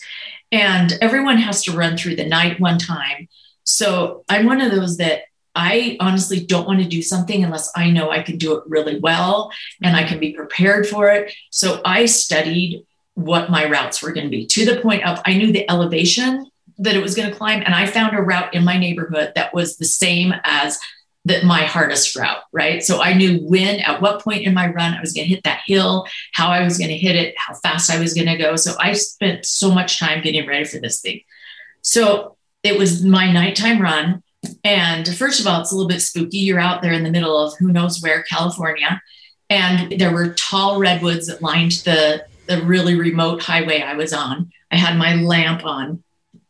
[0.54, 3.28] And everyone has to run through the night one time.
[3.64, 5.24] So I'm one of those that
[5.56, 9.00] I honestly don't want to do something unless I know I can do it really
[9.00, 11.34] well and I can be prepared for it.
[11.50, 12.86] So I studied
[13.16, 16.46] what my routes were going to be to the point of I knew the elevation
[16.78, 19.56] that it was going to climb and I found a route in my neighborhood that
[19.56, 20.80] was the same as
[21.26, 22.84] that my hardest route, right?
[22.84, 25.44] So I knew when, at what point in my run I was going to hit
[25.46, 28.38] that hill, how I was going to hit it, how fast I was going to
[28.38, 28.58] go.
[28.58, 31.22] So I spent so much time getting ready for this thing.
[31.82, 34.22] So it was my nighttime run
[34.64, 36.40] And first of all, it's a little bit spooky.
[36.40, 39.02] You're out there in the middle of who knows where, California.
[39.50, 44.52] And there were tall redwoods that lined the, the really remote highway I was on.
[44.72, 46.04] I had my lamp on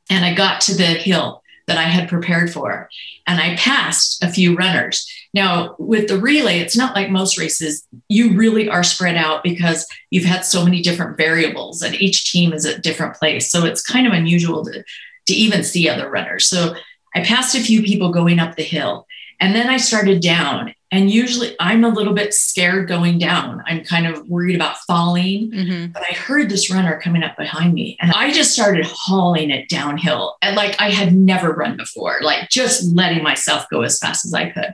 [0.09, 2.89] and I got to the hill that I had prepared for.
[3.25, 5.09] And I passed a few runners.
[5.33, 7.87] Now, with the relay, it's not like most races.
[8.09, 12.53] You really are spread out because you've had so many different variables and each team
[12.53, 13.49] is at a different place.
[13.49, 14.83] So it's kind of unusual to,
[15.27, 16.47] to even see other runners.
[16.47, 16.75] So
[17.15, 19.07] I passed a few people going up the hill.
[19.43, 20.73] And then I started down.
[20.89, 23.61] And usually I'm a little bit scared going down.
[23.67, 25.51] I'm kind of worried about falling.
[25.51, 25.91] Mm-hmm.
[25.91, 29.67] But I heard this runner coming up behind me and I just started hauling it
[29.67, 30.37] downhill.
[30.41, 34.33] And like I had never run before, like just letting myself go as fast as
[34.33, 34.73] I could.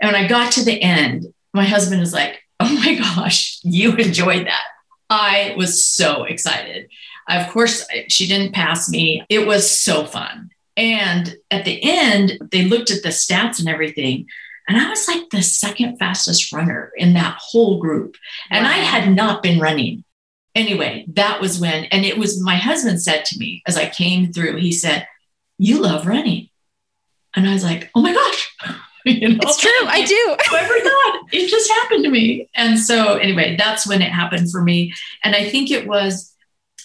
[0.00, 3.96] And when I got to the end, my husband is like, Oh my gosh, you
[3.96, 4.64] enjoyed that.
[5.10, 6.88] I was so excited.
[7.28, 9.24] Of course, she didn't pass me.
[9.28, 10.50] It was so fun.
[10.76, 14.26] And at the end, they looked at the stats and everything.
[14.68, 18.16] And I was like the second fastest runner in that whole group.
[18.50, 18.70] And wow.
[18.70, 20.04] I had not been running.
[20.54, 24.32] Anyway, that was when, and it was my husband said to me as I came
[24.32, 25.06] through, he said,
[25.58, 26.48] You love running.
[27.34, 28.56] And I was like, Oh my gosh.
[29.04, 29.38] you know?
[29.42, 29.70] It's true.
[29.86, 30.14] I do.
[30.38, 32.48] Oh Whoever thought it just happened to me.
[32.54, 34.94] And so, anyway, that's when it happened for me.
[35.22, 36.32] And I think it was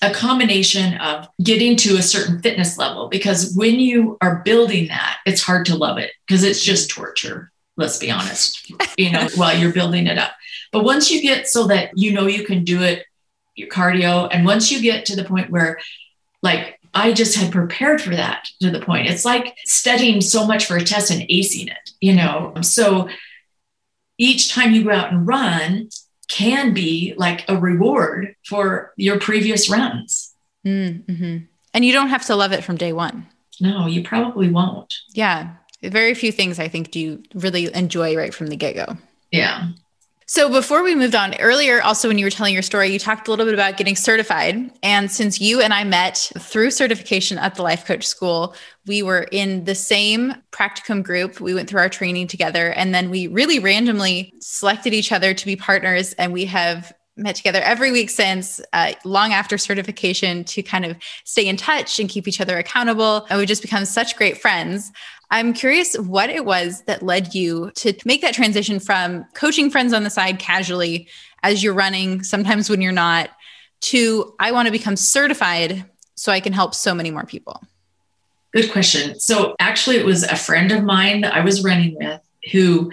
[0.01, 5.19] a combination of getting to a certain fitness level because when you are building that,
[5.25, 7.51] it's hard to love it because it's just torture.
[7.77, 10.31] Let's be honest, you know, while you're building it up.
[10.71, 13.05] But once you get so that you know you can do it,
[13.55, 15.79] your cardio, and once you get to the point where,
[16.41, 19.09] like, I just had prepared for that to the point.
[19.09, 22.53] It's like studying so much for a test and acing it, you know.
[22.61, 23.07] So
[24.17, 25.89] each time you go out and run,
[26.31, 30.33] can be like a reward for your previous runs.
[30.65, 31.37] Mm-hmm.
[31.73, 33.27] And you don't have to love it from day one.
[33.59, 34.93] No, you probably won't.
[35.13, 35.55] Yeah.
[35.83, 38.97] Very few things I think do you really enjoy right from the get go.
[39.31, 39.69] Yeah.
[40.31, 43.27] So before we moved on, earlier also when you were telling your story, you talked
[43.27, 44.71] a little bit about getting certified.
[44.81, 49.27] And since you and I met through certification at the Life Coach School, we were
[49.33, 51.41] in the same practicum group.
[51.41, 55.45] We went through our training together and then we really randomly selected each other to
[55.45, 60.63] be partners and we have met together every week since uh, long after certification to
[60.63, 64.15] kind of stay in touch and keep each other accountable and we've just become such
[64.15, 64.93] great friends
[65.31, 69.93] I'm curious what it was that led you to make that transition from coaching friends
[69.93, 71.07] on the side casually
[71.41, 73.29] as you're running, sometimes when you're not,
[73.81, 77.63] to I want to become certified so I can help so many more people.
[78.53, 79.17] Good question.
[79.19, 82.91] So, actually, it was a friend of mine that I was running with who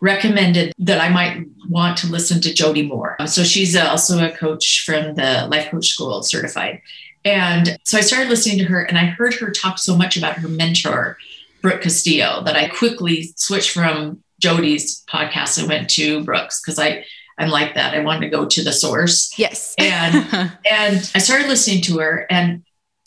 [0.00, 3.16] recommended that I might want to listen to Jody Moore.
[3.26, 6.80] So, she's also a coach from the Life Coach School certified.
[7.24, 10.38] And so I started listening to her and I heard her talk so much about
[10.38, 11.18] her mentor
[11.62, 17.04] Brooke Castillo that I quickly switched from Jody's podcast and went to Brooke's because I
[17.38, 17.94] I'm like that.
[17.94, 19.32] I wanted to go to the source.
[19.38, 19.74] Yes.
[19.78, 20.14] and
[20.70, 22.62] and I started listening to her and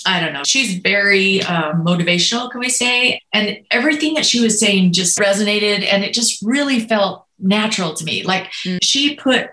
[0.06, 0.44] I don't know.
[0.46, 3.22] She's very uh, motivational, can we say?
[3.34, 8.06] And everything that she was saying just resonated and it just really felt natural to
[8.06, 8.24] me.
[8.24, 8.78] Like mm.
[8.84, 9.50] she put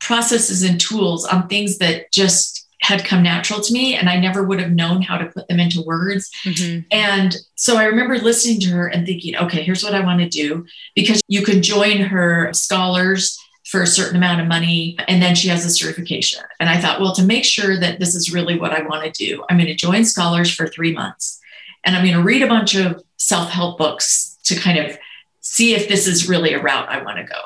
[0.00, 4.44] processes and tools on things that just had come natural to me and I never
[4.44, 6.30] would have known how to put them into words.
[6.44, 6.80] Mm-hmm.
[6.90, 10.28] And so I remember listening to her and thinking, okay, here's what I want to
[10.28, 15.34] do because you can join her scholars for a certain amount of money and then
[15.34, 16.42] she has a certification.
[16.60, 19.10] And I thought, well, to make sure that this is really what I want to
[19.10, 21.40] do, I'm going to join scholars for 3 months
[21.86, 24.98] and I'm going to read a bunch of self-help books to kind of
[25.40, 27.40] see if this is really a route I want to go.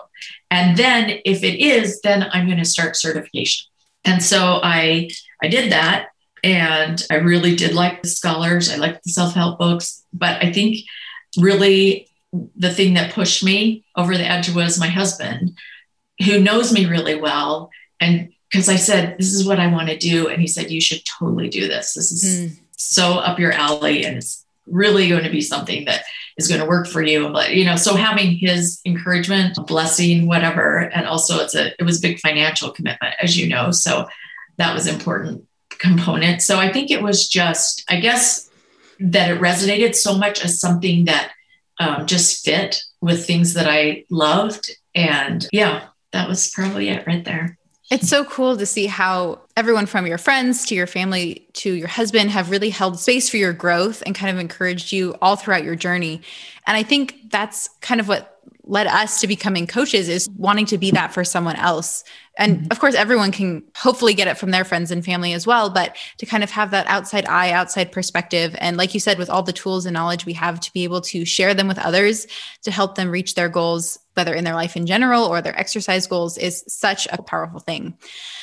[0.50, 3.66] And then if it is, then I'm going to start certification.
[4.04, 5.10] And so I
[5.42, 6.08] I did that
[6.42, 8.70] and I really did like the scholars.
[8.70, 10.78] I liked the self-help books, but I think
[11.36, 12.08] really
[12.56, 15.56] the thing that pushed me over the edge was my husband,
[16.24, 17.70] who knows me really well.
[18.00, 20.28] And because I said, This is what I want to do.
[20.28, 21.94] And he said, You should totally do this.
[21.94, 22.58] This is mm.
[22.76, 24.04] so up your alley.
[24.04, 26.04] And it's really going to be something that
[26.36, 27.28] is going to work for you.
[27.30, 31.98] But you know, so having his encouragement, blessing, whatever, and also it's a it was
[31.98, 33.70] a big financial commitment, as you know.
[33.70, 34.06] So
[34.58, 36.42] that was important component.
[36.42, 38.50] So I think it was just, I guess,
[39.00, 41.32] that it resonated so much as something that
[41.78, 44.70] um, just fit with things that I loved.
[44.94, 47.56] And yeah, that was probably it right there.
[47.90, 51.88] It's so cool to see how everyone from your friends to your family to your
[51.88, 55.64] husband have really held space for your growth and kind of encouraged you all throughout
[55.64, 56.20] your journey.
[56.66, 58.37] And I think that's kind of what
[58.68, 62.04] led us to becoming coaches is wanting to be that for someone else.
[62.36, 62.66] And mm-hmm.
[62.70, 65.96] of course, everyone can hopefully get it from their friends and family as well, but
[66.18, 68.54] to kind of have that outside eye, outside perspective.
[68.58, 71.00] And like you said, with all the tools and knowledge we have to be able
[71.02, 72.26] to share them with others
[72.62, 76.06] to help them reach their goals, whether in their life in general or their exercise
[76.06, 77.96] goals, is such a powerful thing.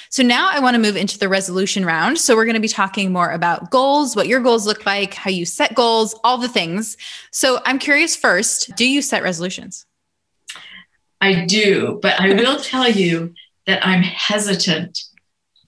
[0.09, 2.17] So now I want to move into the resolution round.
[2.17, 5.29] So we're going to be talking more about goals, what your goals look like, how
[5.29, 6.97] you set goals, all the things.
[7.31, 9.85] So I'm curious first, do you set resolutions?
[11.25, 13.33] I do, but I will tell you
[13.65, 14.99] that I'm hesitant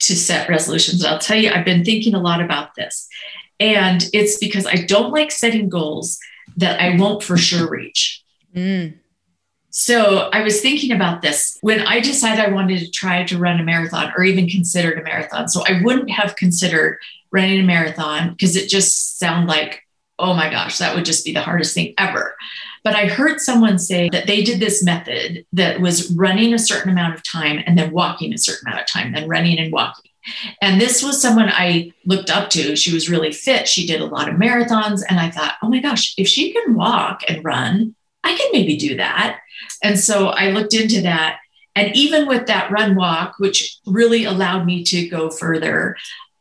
[0.00, 1.04] to set resolutions.
[1.04, 3.08] I'll tell you, I've been thinking a lot about this.
[3.58, 6.18] And it's because I don't like setting goals
[6.56, 8.22] that I won't for sure reach.
[8.54, 8.94] Mm.
[9.70, 13.60] So I was thinking about this when I decided I wanted to try to run
[13.60, 15.48] a marathon or even considered a marathon.
[15.48, 16.98] So I wouldn't have considered
[17.30, 19.82] running a marathon because it just sounded like,
[20.18, 22.34] oh my gosh, that would just be the hardest thing ever.
[22.88, 26.90] But I heard someone say that they did this method that was running a certain
[26.90, 30.10] amount of time and then walking a certain amount of time, then running and walking.
[30.62, 32.76] And this was someone I looked up to.
[32.76, 33.68] She was really fit.
[33.68, 35.02] She did a lot of marathons.
[35.06, 38.78] And I thought, oh my gosh, if she can walk and run, I can maybe
[38.78, 39.40] do that.
[39.82, 41.40] And so I looked into that.
[41.76, 45.94] And even with that run walk, which really allowed me to go further,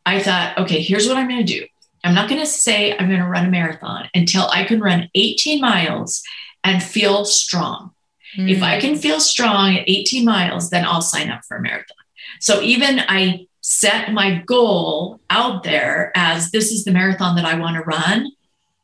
[0.05, 1.65] I thought, okay, here's what I'm going to do.
[2.03, 5.09] I'm not going to say I'm going to run a marathon until I can run
[5.15, 6.23] 18 miles
[6.63, 7.91] and feel strong.
[8.37, 8.51] Mm.
[8.51, 11.97] If I can feel strong at 18 miles, then I'll sign up for a marathon.
[12.39, 17.59] So even I set my goal out there as this is the marathon that I
[17.59, 18.31] want to run.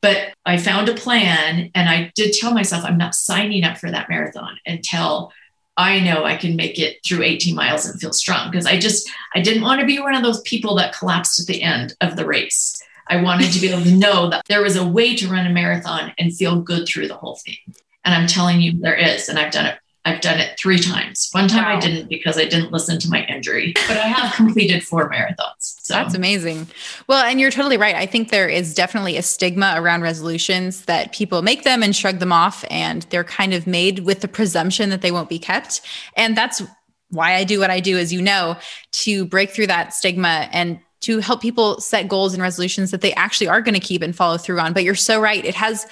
[0.01, 3.89] But I found a plan and I did tell myself I'm not signing up for
[3.89, 5.31] that marathon until
[5.77, 9.09] I know I can make it through 18 miles and feel strong because I just
[9.33, 12.17] I didn't want to be one of those people that collapsed at the end of
[12.17, 12.82] the race.
[13.07, 15.49] I wanted to be able to know that there was a way to run a
[15.49, 17.57] marathon and feel good through the whole thing.
[18.05, 21.29] And I'm telling you there is and I've done it I've done it three times.
[21.31, 21.77] One time wow.
[21.77, 25.53] I didn't because I didn't listen to my injury, but I have completed four marathons.
[25.59, 26.67] So that's amazing.
[27.07, 27.95] Well, and you're totally right.
[27.95, 32.19] I think there is definitely a stigma around resolutions that people make them and shrug
[32.19, 35.79] them off, and they're kind of made with the presumption that they won't be kept.
[36.17, 36.61] And that's
[37.09, 38.57] why I do what I do, as you know,
[38.91, 43.13] to break through that stigma and to help people set goals and resolutions that they
[43.13, 44.73] actually are going to keep and follow through on.
[44.73, 45.43] But you're so right.
[45.43, 45.85] It has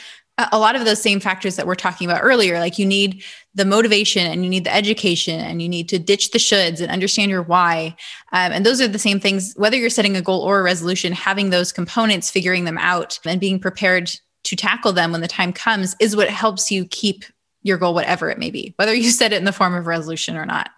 [0.52, 2.60] a lot of those same factors that we're talking about earlier.
[2.60, 6.32] Like you need the motivation and you need the education and you need to ditch
[6.32, 7.96] the shoulds and understand your why.
[8.32, 11.12] Um, and those are the same things, whether you're setting a goal or a resolution,
[11.14, 14.12] having those components, figuring them out and being prepared
[14.44, 17.26] to tackle them when the time comes is what helps you keep
[17.62, 20.38] your goal, whatever it may be, whether you set it in the form of resolution
[20.38, 20.70] or not.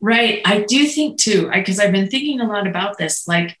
[0.00, 0.42] Right.
[0.44, 3.26] I do think too, because I've been thinking a lot about this.
[3.26, 3.58] Like,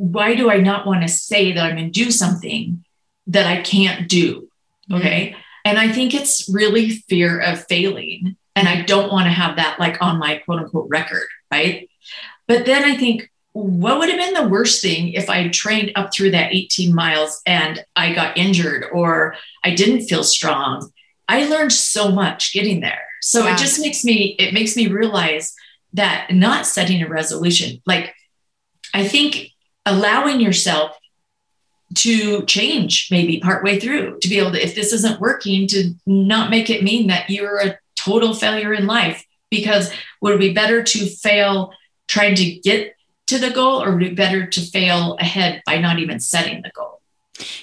[0.00, 2.82] why do I not want to say that I'm going to do something
[3.26, 4.48] that I can't do?
[4.90, 5.28] Okay.
[5.28, 5.40] Mm-hmm.
[5.66, 8.38] And I think it's really fear of failing.
[8.56, 11.26] And I don't want to have that like on my quote unquote record.
[11.50, 11.90] Right.
[12.48, 16.14] But then I think, what would have been the worst thing if I trained up
[16.14, 20.90] through that 18 miles and I got injured or I didn't feel strong?
[21.28, 23.02] I learned so much getting there.
[23.20, 25.54] So it just makes me, it makes me realize
[25.92, 28.14] that not setting a resolution, like
[28.94, 29.50] I think
[29.86, 30.96] allowing yourself
[31.94, 36.50] to change maybe partway through to be able to if this isn't working to not
[36.50, 39.24] make it mean that you're a total failure in life.
[39.50, 41.72] Because would it be better to fail
[42.06, 42.94] trying to get
[43.26, 46.62] to the goal or would it be better to fail ahead by not even setting
[46.62, 46.99] the goal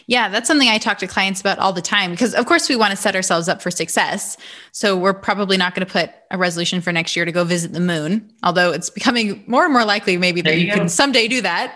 [0.08, 2.76] yeah, that's something I talk to clients about all the time because, of course, we
[2.76, 4.38] want to set ourselves up for success.
[4.72, 7.74] So, we're probably not going to put a resolution for next year to go visit
[7.74, 11.28] the moon, although it's becoming more and more likely maybe that you, you can someday
[11.28, 11.76] do that.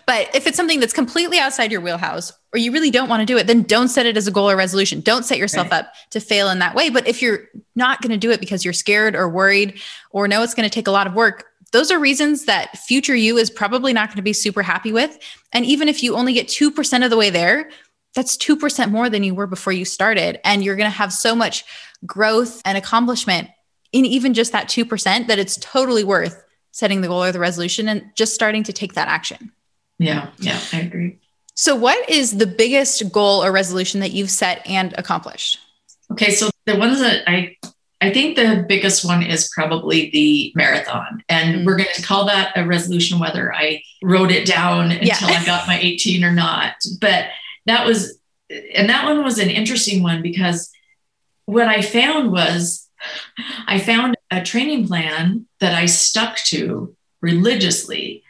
[0.06, 3.26] but if it's something that's completely outside your wheelhouse or you really don't want to
[3.26, 5.00] do it, then don't set it as a goal or resolution.
[5.00, 5.80] Don't set yourself right.
[5.80, 6.90] up to fail in that way.
[6.90, 10.42] But if you're not going to do it because you're scared or worried or know
[10.42, 13.50] it's going to take a lot of work, those are reasons that future you is
[13.50, 15.18] probably not going to be super happy with.
[15.52, 17.70] And even if you only get 2% of the way there,
[18.14, 20.40] that's 2% more than you were before you started.
[20.44, 21.64] And you're going to have so much
[22.06, 23.48] growth and accomplishment
[23.92, 27.88] in even just that 2% that it's totally worth setting the goal or the resolution
[27.88, 29.52] and just starting to take that action.
[29.98, 31.18] Yeah, yeah, I agree.
[31.54, 35.58] So, what is the biggest goal or resolution that you've set and accomplished?
[36.12, 37.56] Okay, so the ones that I
[38.00, 41.22] I think the biggest one is probably the marathon.
[41.28, 41.64] And mm-hmm.
[41.64, 45.28] we're going to call that a resolution, whether I wrote it down until.
[45.28, 46.74] I got my 18 or not.
[47.00, 47.26] But
[47.64, 48.18] that was,
[48.50, 50.70] and that one was an interesting one because
[51.46, 52.86] what I found was
[53.66, 58.22] I found a training plan that I stuck to religiously.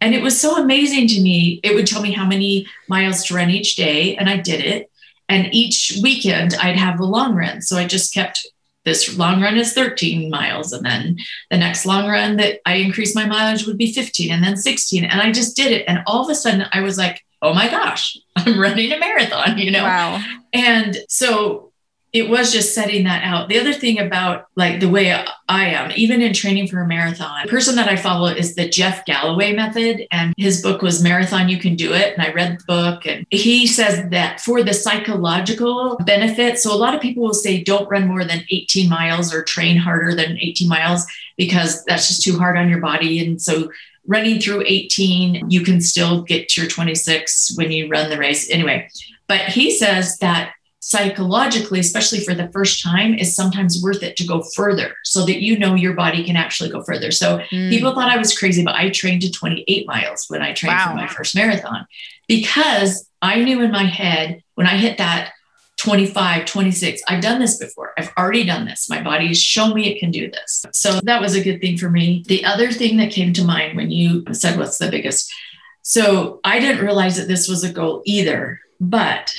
[0.00, 1.60] And it was so amazing to me.
[1.62, 4.90] It would tell me how many miles to run each day, and I did it.
[5.28, 7.62] And each weekend, I'd have a long run.
[7.62, 8.46] So I just kept
[8.84, 10.72] this long run is 13 miles.
[10.72, 11.18] And then
[11.50, 15.04] the next long run that I increased my mileage would be 15 and then 16.
[15.04, 15.84] And I just did it.
[15.88, 19.58] And all of a sudden I was like, oh my gosh, I'm running a marathon,
[19.58, 19.84] you know?
[19.84, 20.22] Wow.
[20.52, 21.72] And so
[22.14, 23.48] it was just setting that out.
[23.48, 25.12] The other thing about like the way
[25.48, 28.68] I am, even in training for a marathon, the person that I follow is the
[28.68, 30.06] Jeff Galloway method.
[30.12, 32.14] And his book was Marathon You Can Do It.
[32.14, 36.78] And I read the book and he says that for the psychological benefit, so a
[36.78, 40.38] lot of people will say don't run more than 18 miles or train harder than
[40.38, 41.04] 18 miles
[41.36, 43.26] because that's just too hard on your body.
[43.26, 43.72] And so
[44.06, 48.48] running through 18, you can still get to your 26 when you run the race.
[48.50, 48.88] Anyway,
[49.26, 50.52] but he says that
[50.86, 55.40] psychologically, especially for the first time, is sometimes worth it to go further so that
[55.40, 57.10] you know your body can actually go further.
[57.10, 57.70] So mm.
[57.70, 60.90] people thought I was crazy, but I trained to 28 miles when I trained wow.
[60.90, 61.86] for my first marathon
[62.28, 65.32] because I knew in my head when I hit that
[65.78, 67.94] 25, 26, I've done this before.
[67.96, 68.90] I've already done this.
[68.90, 70.66] My body has shown me it can do this.
[70.74, 72.24] So that was a good thing for me.
[72.28, 75.32] The other thing that came to mind when you said, What's the biggest?
[75.80, 78.60] So I didn't realize that this was a goal either.
[78.88, 79.34] But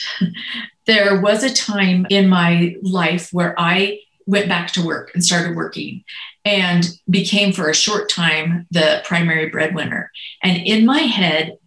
[0.86, 5.56] there was a time in my life where I went back to work and started
[5.56, 6.04] working
[6.44, 10.12] and became for a short time the primary breadwinner.
[10.44, 11.58] And in my head,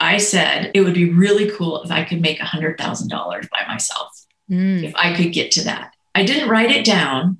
[0.00, 4.82] I said it would be really cool if I could make $100,000 by myself, mm.
[4.82, 5.94] if I could get to that.
[6.14, 7.38] I didn't write it down,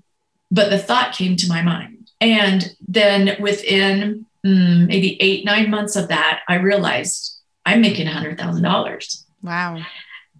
[0.50, 2.10] but the thought came to my mind.
[2.20, 7.36] And then within mm, maybe eight, nine months of that, I realized
[7.66, 9.21] I'm making $100,000.
[9.42, 9.82] Wow.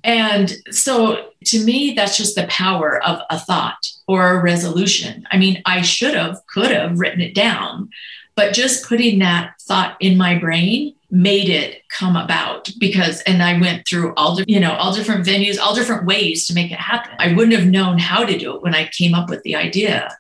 [0.05, 5.27] And so to me, that's just the power of a thought or a resolution.
[5.31, 7.91] I mean, I should have, could have written it down,
[8.35, 13.61] but just putting that thought in my brain made it come about because and I
[13.61, 17.15] went through all you know all different venues all different ways to make it happen.
[17.19, 20.17] I wouldn't have known how to do it when I came up with the idea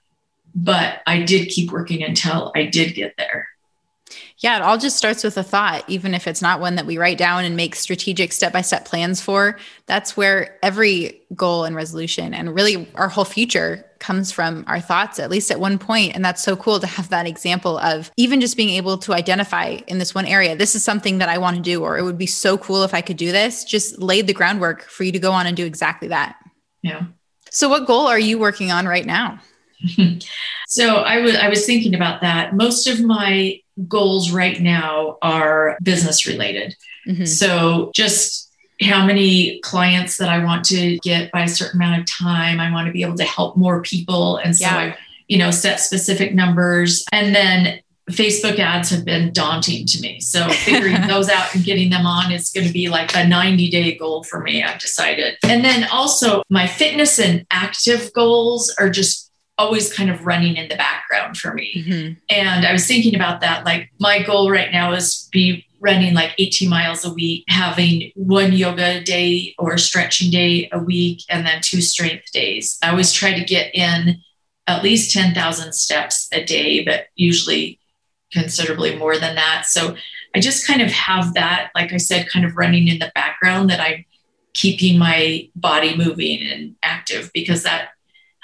[0.55, 3.49] but I did keep working until I did get there.
[4.43, 6.99] Yeah, it all just starts with a thought, even if it's not one that we
[6.99, 9.57] write down and make strategic step by step plans for.
[9.86, 15.20] That's where every goal and resolution and really our whole future comes from our thoughts,
[15.20, 16.16] at least at one point.
[16.16, 19.78] And that's so cool to have that example of even just being able to identify
[19.86, 22.18] in this one area, this is something that I want to do, or it would
[22.18, 23.62] be so cool if I could do this.
[23.62, 26.34] Just laid the groundwork for you to go on and do exactly that.
[26.82, 27.05] Yeah.
[27.53, 29.38] So, what goal are you working on right now?
[30.66, 32.57] so I was I was thinking about that.
[32.57, 36.77] Most of my goals right now are business related.
[37.07, 37.25] Mm-hmm.
[37.25, 42.07] So just how many clients that I want to get by a certain amount of
[42.07, 42.61] time.
[42.61, 44.37] I want to be able to help more people.
[44.39, 44.77] And so yeah.
[44.77, 44.97] I,
[45.29, 47.05] you know, set specific numbers.
[47.12, 50.20] And then Facebook ads have been daunting to me.
[50.20, 53.70] So figuring those out and getting them on is going to be like a 90
[53.70, 54.62] day goal for me.
[54.62, 55.37] I've decided.
[55.45, 59.32] And then also my fitness and active goals are just
[59.63, 61.73] always kind of running in the background for me.
[61.77, 62.13] Mm-hmm.
[62.29, 63.65] And I was thinking about that.
[63.65, 68.53] Like my goal right now is be running like 18 miles a week, having one
[68.53, 72.79] yoga day or stretching day a week, and then two strength days.
[72.83, 74.21] I always try to get in
[74.67, 77.79] at least 10,000 steps a day, but usually
[78.33, 79.67] considerably more than that.
[79.67, 79.97] So
[80.35, 83.71] I just kind of have that, like I said, kind of running in the background
[83.71, 84.05] that I'm
[84.55, 87.91] keeping my body moving and active because that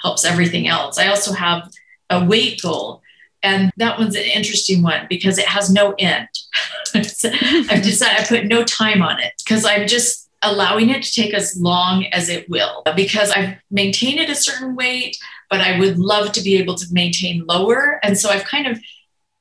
[0.01, 0.97] helps everything else.
[0.97, 1.69] I also have
[2.09, 3.01] a weight goal.
[3.41, 6.27] And that one's an interesting one because it has no end.
[6.93, 11.33] I've decided I put no time on it because I'm just allowing it to take
[11.33, 15.17] as long as it will because I've maintained it a certain weight,
[15.49, 17.99] but I would love to be able to maintain lower.
[18.03, 18.79] And so I've kind of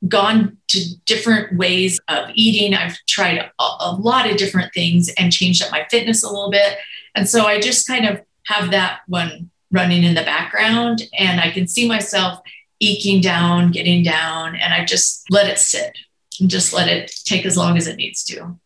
[0.07, 2.75] gone to different ways of eating.
[2.75, 6.51] I've tried a, a lot of different things and changed up my fitness a little
[6.51, 6.79] bit.
[7.17, 11.51] And so I just kind of have that one running in the background and I
[11.51, 12.41] can see myself
[12.81, 15.97] eking down, getting down, and I just let it sit
[16.41, 18.57] and just let it take as long as it needs to.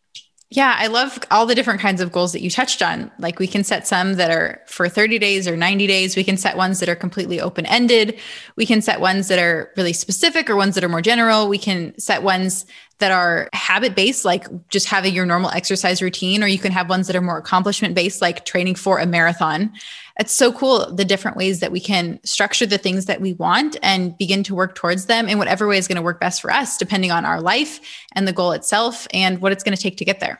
[0.54, 3.10] Yeah, I love all the different kinds of goals that you touched on.
[3.18, 6.14] Like we can set some that are for 30 days or 90 days.
[6.14, 8.20] We can set ones that are completely open ended.
[8.54, 11.48] We can set ones that are really specific or ones that are more general.
[11.48, 12.66] We can set ones
[13.02, 16.88] that are habit based, like just having your normal exercise routine, or you can have
[16.88, 19.72] ones that are more accomplishment based, like training for a marathon
[20.18, 23.76] it's so cool the different ways that we can structure the things that we want
[23.82, 26.50] and begin to work towards them in whatever way is going to work best for
[26.52, 27.80] us, depending on our life
[28.14, 30.38] and the goal itself and what it's going to take to get there.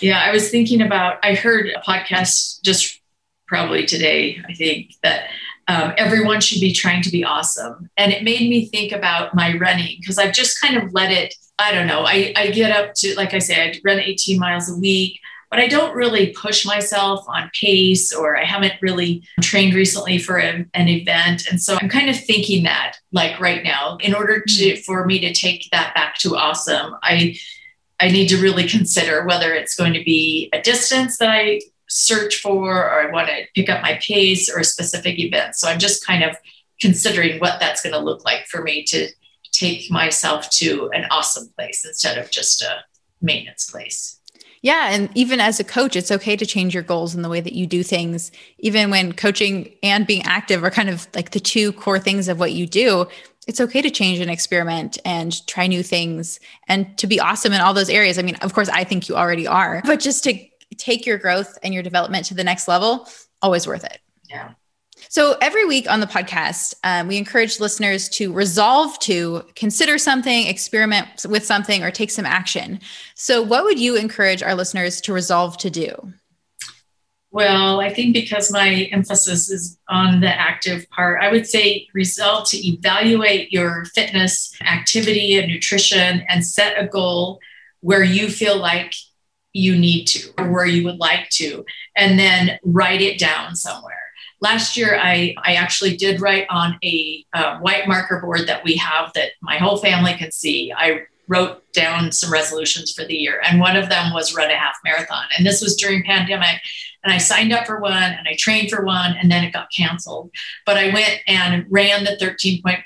[0.00, 3.00] Yeah, I was thinking about, I heard a podcast just
[3.46, 5.28] probably today, I think, that
[5.68, 7.88] um, everyone should be trying to be awesome.
[7.96, 11.34] And it made me think about my running because I've just kind of let it,
[11.58, 14.70] I don't know, I, I get up to, like I say, I run 18 miles
[14.70, 15.20] a week
[15.54, 20.36] but I don't really push myself on pace or I haven't really trained recently for
[20.36, 21.46] a, an event.
[21.48, 24.80] And so I'm kind of thinking that like right now, in order to mm-hmm.
[24.80, 27.36] for me to take that back to awesome, I
[28.00, 32.40] I need to really consider whether it's going to be a distance that I search
[32.40, 35.54] for or I want to pick up my pace or a specific event.
[35.54, 36.36] So I'm just kind of
[36.80, 39.08] considering what that's going to look like for me to
[39.54, 42.84] take myself to an awesome place instead of just a
[43.22, 44.20] maintenance place.
[44.62, 44.88] Yeah.
[44.92, 47.52] And even as a coach, it's okay to change your goals in the way that
[47.52, 48.32] you do things.
[48.58, 52.40] Even when coaching and being active are kind of like the two core things of
[52.40, 53.06] what you do,
[53.46, 57.60] it's okay to change and experiment and try new things and to be awesome in
[57.60, 58.18] all those areas.
[58.18, 60.38] I mean, of course, I think you already are, but just to
[60.78, 63.06] take your growth and your development to the next level,
[63.42, 63.98] always worth it.
[64.30, 64.54] Yeah.
[65.08, 70.46] So every week on the podcast, um, we encourage listeners to resolve to consider something,
[70.46, 72.80] experiment with something, or take some action.
[73.14, 76.12] So, what would you encourage our listeners to resolve to do?
[77.30, 82.48] Well, I think because my emphasis is on the active part, I would say resolve
[82.50, 87.40] to evaluate your fitness, activity, and nutrition and set a goal
[87.80, 88.94] where you feel like
[89.52, 91.64] you need to or where you would like to,
[91.96, 94.03] and then write it down somewhere.
[94.44, 98.76] Last year, I, I actually did write on a uh, white marker board that we
[98.76, 100.70] have that my whole family can see.
[100.70, 104.54] I wrote down some resolutions for the year, and one of them was run a
[104.54, 105.24] half marathon.
[105.34, 106.60] And this was during pandemic,
[107.02, 109.72] and I signed up for one and I trained for one, and then it got
[109.74, 110.30] canceled.
[110.66, 112.84] But I went and ran the 13.1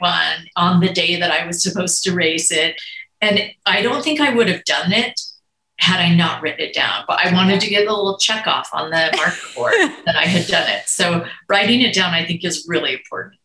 [0.54, 2.80] on the day that I was supposed to race it.
[3.20, 5.20] And I don't think I would have done it
[5.78, 7.04] had I not written it down.
[7.06, 9.72] But I wanted to get a little check off on the marker board
[10.04, 10.88] that I had done it.
[10.88, 13.36] So writing it down, I think, is really important.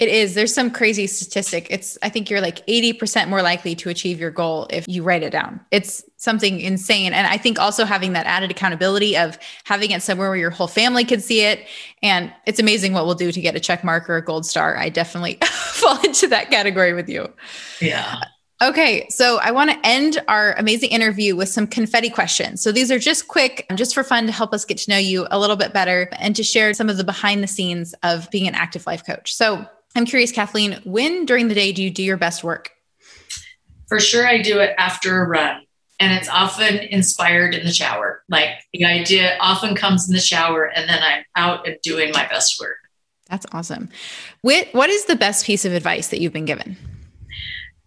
[0.00, 0.34] It is.
[0.34, 1.68] There's some crazy statistic.
[1.70, 5.22] It's, I think you're like 80% more likely to achieve your goal if you write
[5.22, 5.60] it down.
[5.70, 7.12] It's something insane.
[7.12, 10.66] And I think also having that added accountability of having it somewhere where your whole
[10.66, 11.66] family can see it.
[12.02, 14.76] And it's amazing what we'll do to get a check mark or a gold star.
[14.76, 17.32] I definitely fall into that category with you.
[17.80, 18.16] Yeah.
[18.64, 22.62] Okay, so I want to end our amazing interview with some confetti questions.
[22.62, 25.26] So these are just quick, just for fun to help us get to know you
[25.30, 28.48] a little bit better and to share some of the behind the scenes of being
[28.48, 29.34] an active life coach.
[29.34, 32.70] So I'm curious, Kathleen, when during the day do you do your best work?
[33.86, 35.60] For sure, I do it after a run.
[36.00, 38.22] And it's often inspired in the shower.
[38.30, 42.26] Like the idea often comes in the shower, and then I'm out and doing my
[42.28, 42.78] best work.
[43.28, 43.90] That's awesome.
[44.40, 46.78] What is the best piece of advice that you've been given?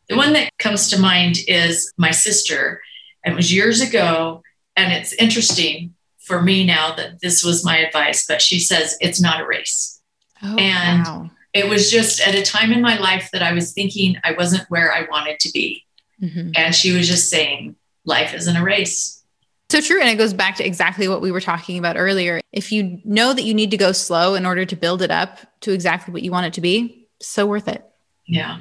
[0.10, 2.82] The one that comes to mind is my sister.
[3.26, 4.42] It was years ago,
[4.76, 9.22] and it's interesting for me now that this was my advice, but she says it's
[9.22, 10.02] not a race.
[10.44, 11.32] Oh, and wow.
[11.54, 14.70] it was just at a time in my life that I was thinking I wasn't
[14.70, 15.84] where I wanted to be.
[16.22, 16.52] Mm-hmm.
[16.56, 19.24] And she was just saying, life isn't a race.
[19.70, 20.00] So true.
[20.00, 22.40] And it goes back to exactly what we were talking about earlier.
[22.54, 25.40] If you know that you need to go slow in order to build it up
[25.62, 27.84] to exactly what you want it to be, so worth it.
[28.26, 28.60] Yeah.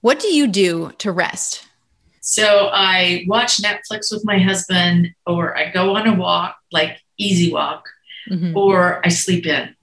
[0.00, 1.66] What do you do to rest?
[2.20, 7.52] So I watch Netflix with my husband, or I go on a walk, like easy
[7.52, 7.88] walk,
[8.30, 8.56] mm-hmm.
[8.56, 9.74] or I sleep in.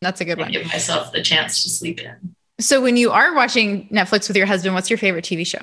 [0.00, 0.52] That's a good I one.
[0.52, 2.34] Give myself the chance to sleep in.
[2.60, 5.60] So when you are watching Netflix with your husband, what's your favorite TV show?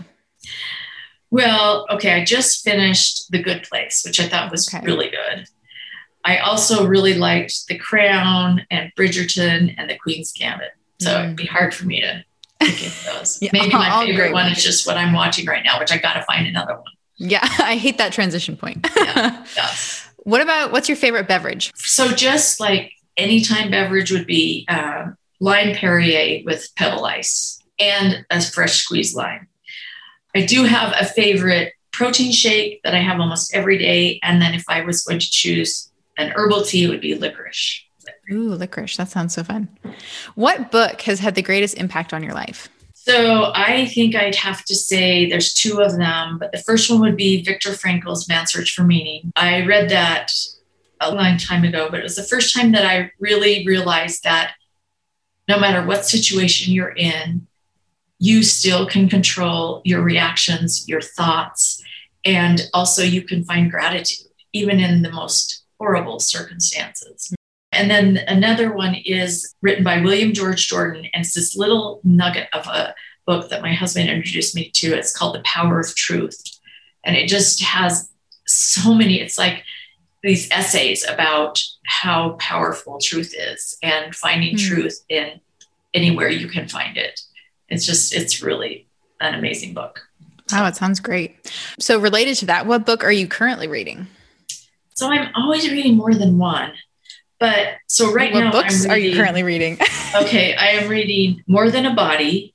[1.32, 4.84] Well, okay, I just finished The Good Place, which I thought was okay.
[4.86, 5.46] really good.
[6.26, 10.72] I also really liked The Crown and Bridgerton and The Queen's Gambit.
[11.00, 11.24] So mm.
[11.24, 12.24] it'd be hard for me to.
[13.42, 16.14] yeah, Maybe my favorite one is just what I'm watching right now, which I got
[16.14, 16.92] to find another one.
[17.18, 18.88] Yeah, I hate that transition point.
[18.98, 20.08] yeah, yes.
[20.24, 21.72] What about what's your favorite beverage?
[21.76, 25.08] So just like anytime beverage would be uh,
[25.40, 29.48] lime Perrier with pebble ice and a fresh squeezed lime.
[30.36, 34.54] I do have a favorite protein shake that I have almost every day, and then
[34.54, 37.84] if I was going to choose an herbal tea, it would be licorice.
[38.32, 38.98] Ooh, licorice.
[38.98, 39.70] That sounds so fun.
[40.36, 42.70] What book has had the greatest impact on your life?
[42.94, 47.00] So I think I'd have to say there's two of them, but the first one
[47.00, 49.32] would be Viktor Frankl's Man's Search for Meaning.
[49.36, 50.32] I read that
[51.00, 54.54] a long time ago, but it was the first time that I really realized that
[55.48, 57.48] no matter what situation you're in,
[58.20, 61.82] you still can control your reactions, your thoughts,
[62.26, 67.34] and also you can find gratitude, even in the most horrible circumstances.
[67.80, 72.50] And then another one is written by William George Jordan, and it's this little nugget
[72.52, 72.94] of a
[73.26, 74.94] book that my husband introduced me to.
[74.94, 76.60] It's called The Power of Truth.
[77.06, 78.12] And it just has
[78.46, 79.64] so many, it's like
[80.24, 84.60] these essays about how powerful truth is and finding mm.
[84.60, 85.40] truth in
[85.94, 87.22] anywhere you can find it.
[87.70, 88.88] It's just, it's really
[89.22, 90.02] an amazing book.
[90.52, 91.50] Wow, it sounds great.
[91.80, 94.08] So, related to that, what book are you currently reading?
[94.96, 96.74] So I'm always reading more than one.
[97.40, 99.78] But so right what now, books reading, are you currently reading?
[100.16, 102.54] okay, I am reading More Than a Body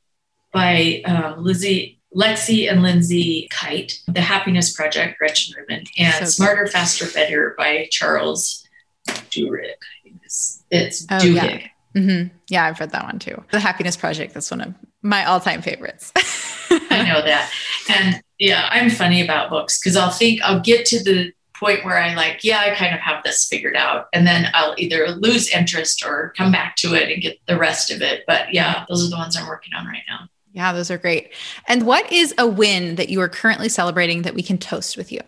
[0.52, 6.66] by um, Lizzie, Lexi and Lindsay Kite, The Happiness Project, Gretchen Rubin, and so Smarter,
[6.66, 8.66] Faster, Better by Charles
[9.08, 9.74] Duhigg.
[10.22, 11.62] It's, it's oh, Duhigg.
[11.62, 11.68] Yeah.
[12.00, 12.36] Mm-hmm.
[12.48, 13.42] yeah, I've read that one too.
[13.52, 16.12] The Happiness Project, that's one of my all time favorites.
[16.70, 17.50] I know that.
[17.88, 21.32] And yeah, I'm funny about books because I'll think I'll get to the
[21.64, 24.08] point where I like, yeah, I kind of have this figured out.
[24.12, 27.90] And then I'll either lose interest or come back to it and get the rest
[27.90, 28.24] of it.
[28.26, 30.28] But yeah, those are the ones I'm working on right now.
[30.52, 31.32] Yeah, those are great.
[31.66, 35.10] And what is a win that you are currently celebrating that we can toast with
[35.10, 35.20] you?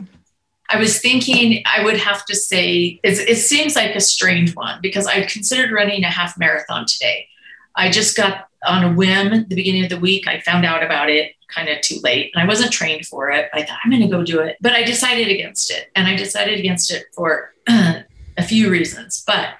[0.68, 5.06] I was thinking I would have to say it seems like a strange one because
[5.06, 7.28] I considered running a half marathon today.
[7.76, 10.26] I just got on a whim the beginning of the week.
[10.26, 13.48] I found out about it kind of too late and I wasn't trained for it.
[13.52, 15.90] I thought I'm going to go do it, but I decided against it.
[15.94, 18.04] And I decided against it for a
[18.46, 19.22] few reasons.
[19.26, 19.50] But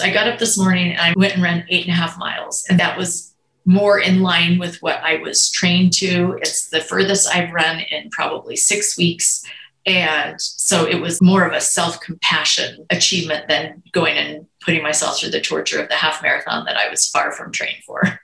[0.00, 2.64] I got up this morning and I went and ran eight and a half miles.
[2.68, 6.38] And that was more in line with what I was trained to.
[6.42, 9.44] It's the furthest I've run in probably six weeks.
[9.86, 15.18] And so it was more of a self compassion achievement than going and putting myself
[15.18, 18.20] through the torture of the half marathon that I was far from trained for.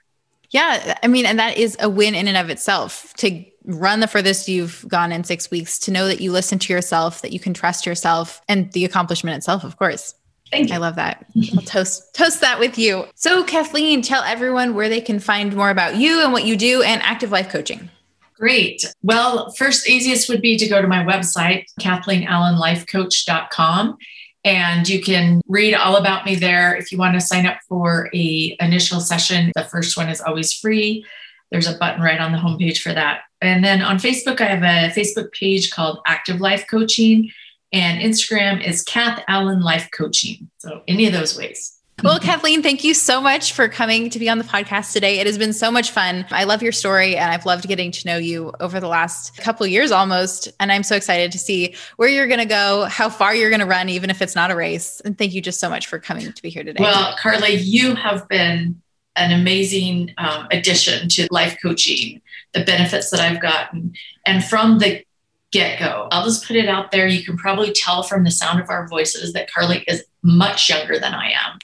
[0.51, 0.97] Yeah.
[1.01, 4.47] I mean, and that is a win in and of itself to run the furthest
[4.47, 7.53] you've gone in six weeks, to know that you listen to yourself, that you can
[7.53, 10.15] trust yourself, and the accomplishment itself, of course.
[10.51, 10.75] Thank you.
[10.75, 11.25] I love that.
[11.55, 13.05] I'll toast toast that with you.
[13.15, 16.81] So, Kathleen, tell everyone where they can find more about you and what you do
[16.81, 17.89] and active life coaching.
[18.37, 18.83] Great.
[19.03, 23.97] Well, first easiest would be to go to my website, KathleenAllenLifeCoach.com.
[24.43, 26.75] And you can read all about me there.
[26.75, 30.53] If you want to sign up for a initial session, the first one is always
[30.53, 31.05] free.
[31.51, 33.21] There's a button right on the homepage for that.
[33.41, 37.31] And then on Facebook, I have a Facebook page called Active Life Coaching,
[37.73, 40.49] and Instagram is Kath Allen Life Coaching.
[40.57, 41.80] So any of those ways.
[42.03, 45.19] Well, Kathleen, thank you so much for coming to be on the podcast today.
[45.19, 46.25] It has been so much fun.
[46.31, 49.67] I love your story and I've loved getting to know you over the last couple
[49.67, 50.49] years almost.
[50.59, 53.59] And I'm so excited to see where you're going to go, how far you're going
[53.59, 54.99] to run, even if it's not a race.
[55.01, 56.81] And thank you just so much for coming to be here today.
[56.81, 58.81] Well, Carly, you have been
[59.15, 62.21] an amazing um, addition to life coaching,
[62.53, 63.93] the benefits that I've gotten.
[64.25, 65.03] And from the
[65.51, 66.07] get go.
[66.11, 67.07] I'll just put it out there.
[67.07, 70.99] You can probably tell from the sound of our voices that Carly is much younger
[70.99, 71.59] than I am.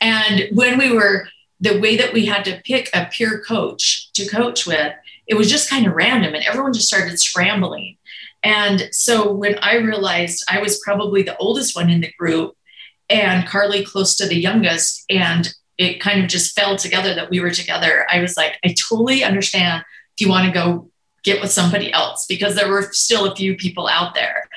[0.00, 1.28] and when we were,
[1.60, 4.92] the way that we had to pick a peer coach to coach with,
[5.26, 7.96] it was just kind of random and everyone just started scrambling.
[8.42, 12.56] And so when I realized I was probably the oldest one in the group
[13.08, 17.40] and Carly close to the youngest, and it kind of just fell together that we
[17.40, 19.84] were together, I was like, I totally understand
[20.16, 20.90] if you want to go
[21.22, 24.48] get with somebody else because there were still a few people out there.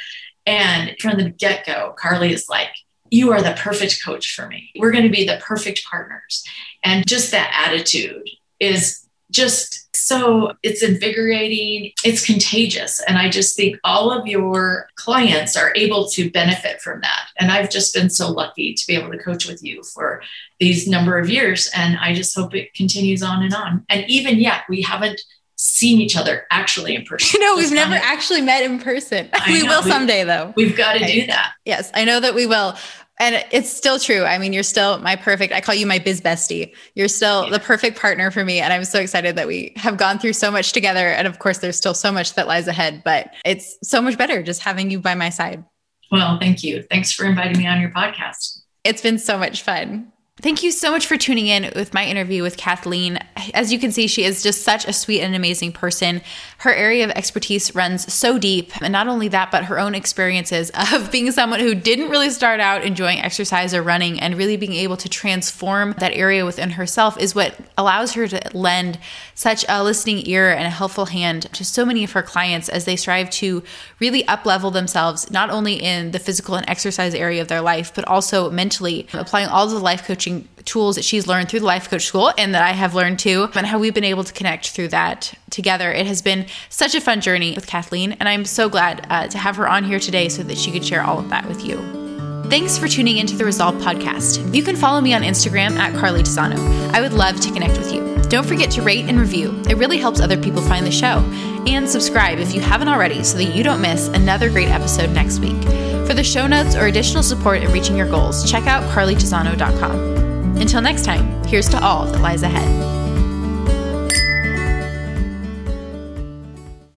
[0.46, 2.70] And from the get go, Carly is like,
[3.12, 4.72] You are the perfect coach for me.
[4.78, 6.43] We're going to be the perfect partners.
[6.84, 8.30] And just that attitude
[8.60, 13.01] is just so it's invigorating, it's contagious.
[13.07, 17.28] And I just think all of your clients are able to benefit from that.
[17.38, 20.24] And I've just been so lucky to be able to coach with you for
[20.60, 21.70] these number of years.
[21.76, 23.86] And I just hope it continues on and on.
[23.89, 25.22] And even yet, we haven't
[25.62, 27.28] seen each other actually in person.
[27.39, 29.30] You know, we've never actually met in person.
[29.34, 30.53] I we know, will someday though.
[30.55, 31.53] We've got to do that.
[31.66, 32.76] Yes, I know that we will.
[33.20, 34.24] And it's still true.
[34.24, 36.74] I mean, you're still my perfect, I call you my biz bestie.
[36.95, 37.51] You're still yeah.
[37.51, 38.62] the perfect partner for me.
[38.62, 41.10] And I'm so excited that we have gone through so much together.
[41.10, 44.41] And of course, there's still so much that lies ahead, but it's so much better
[44.41, 45.66] just having you by my side.
[46.10, 46.84] Well, thank you.
[46.84, 48.62] Thanks for inviting me on your podcast.
[48.86, 50.14] It's been so much fun.
[50.42, 53.20] Thank you so much for tuning in with my interview with Kathleen.
[53.54, 56.22] As you can see, she is just such a sweet and amazing person.
[56.60, 60.72] Her area of expertise runs so deep, and not only that, but her own experiences
[60.94, 64.72] of being someone who didn't really start out enjoying exercise or running and really being
[64.72, 68.98] able to transform that area within herself is what allows her to lend
[69.36, 72.86] such a listening ear and a helpful hand to so many of her clients as
[72.86, 73.62] they strive to
[74.00, 77.94] really up level themselves, not only in the physical and exercise area of their life,
[77.94, 81.66] but also mentally, applying all the life coaching coaching tools that she's learned through the
[81.66, 84.34] life coach school and that I have learned too, and how we've been able to
[84.34, 85.92] connect through that together.
[85.92, 89.38] It has been such a fun journey with Kathleen, and I'm so glad uh, to
[89.38, 92.19] have her on here today so that she could share all of that with you.
[92.50, 94.56] Thanks for tuning into the Resolve podcast.
[94.56, 96.58] You can follow me on Instagram at Carly Tisano.
[96.91, 98.18] I would love to connect with you.
[98.24, 99.62] Don't forget to rate and review.
[99.70, 101.20] It really helps other people find the show.
[101.68, 105.39] And subscribe if you haven't already so that you don't miss another great episode next
[105.39, 105.62] week.
[106.08, 110.58] For the show notes or additional support in reaching your goals, check out carlytisano.com.
[110.58, 112.99] Until next time, here's to all that lies ahead.